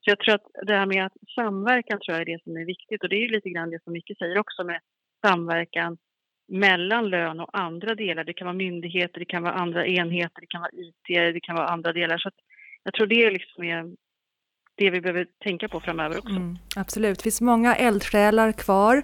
Så 0.00 0.10
jag 0.10 0.18
tror 0.18 0.34
att 0.34 0.66
det 0.66 0.76
här 0.76 0.86
med 0.86 1.06
att 1.06 1.12
samverkan 1.34 1.98
tror 1.98 2.18
jag 2.18 2.20
är 2.20 2.32
det 2.32 2.42
som 2.44 2.56
är 2.56 2.64
viktigt 2.64 3.02
och 3.02 3.08
det 3.08 3.16
är 3.16 3.20
ju 3.20 3.28
lite 3.28 3.50
grann 3.50 3.70
det 3.70 3.82
som 3.84 3.92
Micke 3.92 4.18
säger 4.18 4.38
också 4.38 4.64
med 4.64 4.80
samverkan 5.26 5.96
mellan 6.48 7.10
lön 7.10 7.40
och 7.40 7.58
andra 7.58 7.94
delar. 7.94 8.24
Det 8.24 8.32
kan 8.32 8.46
vara 8.46 8.56
myndigheter, 8.56 9.18
det 9.18 9.24
kan 9.24 9.42
vara 9.42 9.52
andra 9.52 9.86
enheter, 9.86 10.40
det 10.40 10.46
kan 10.46 10.60
vara 10.60 10.70
IT, 10.72 11.34
det 11.34 11.40
kan 11.40 11.56
vara 11.56 11.68
andra 11.68 11.92
delar. 11.92 12.18
Så 12.18 12.30
jag 12.82 12.94
tror 12.94 13.06
det 13.06 13.30
liksom 13.30 13.64
är 13.64 13.94
det 14.76 14.90
vi 14.90 15.00
behöver 15.00 15.26
tänka 15.44 15.68
på 15.68 15.80
framöver 15.80 16.18
också. 16.18 16.36
Mm, 16.36 16.58
absolut, 16.76 17.18
det 17.18 17.22
finns 17.22 17.40
många 17.40 17.74
eldsjälar 17.74 18.52
kvar 18.52 19.02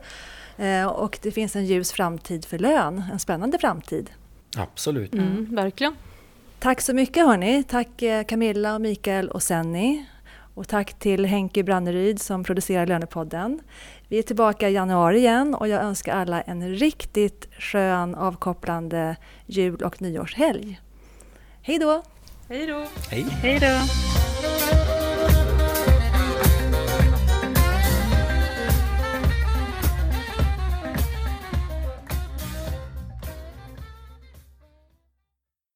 eh, 0.59 0.87
och 0.87 1.19
det 1.23 1.31
finns 1.31 1.57
en 1.57 1.67
ljus 1.67 1.93
framtid 1.93 2.45
för 2.45 2.59
lön, 2.59 3.03
en 3.13 3.19
spännande 3.19 3.59
framtid. 3.59 4.11
Absolut. 4.59 5.15
Mm, 5.15 5.55
verkligen. 5.55 5.97
Tack 6.61 6.81
så 6.81 6.95
mycket 6.95 7.27
hörni. 7.27 7.63
Tack 7.63 8.03
eh, 8.03 8.25
Camilla, 8.25 8.79
Mikael 8.79 9.29
och 9.29 9.43
Senni. 9.43 10.07
Och 10.55 10.69
tack 10.69 10.99
till 10.99 11.27
Henke 11.27 11.63
Branneryd 11.63 12.21
som 12.21 12.45
producerar 12.45 12.87
Lönepodden. 12.87 13.61
Vi 14.09 14.19
är 14.19 14.23
tillbaka 14.23 14.69
i 14.69 14.73
januari 14.73 15.19
igen 15.19 15.55
och 15.55 15.69
jag 15.69 15.83
önskar 15.83 16.17
alla 16.17 16.41
en 16.41 16.69
riktigt 16.69 17.49
skön 17.59 18.15
avkopplande 18.15 19.17
jul 19.47 19.83
och 19.83 20.03
nyårshelg. 20.03 20.81
Hej 21.63 21.79
då! 21.79 22.03
Hej 22.49 22.67
då! 22.67 22.87
Hej! 23.11 23.23
Hej 23.23 23.59
då! 23.61 24.10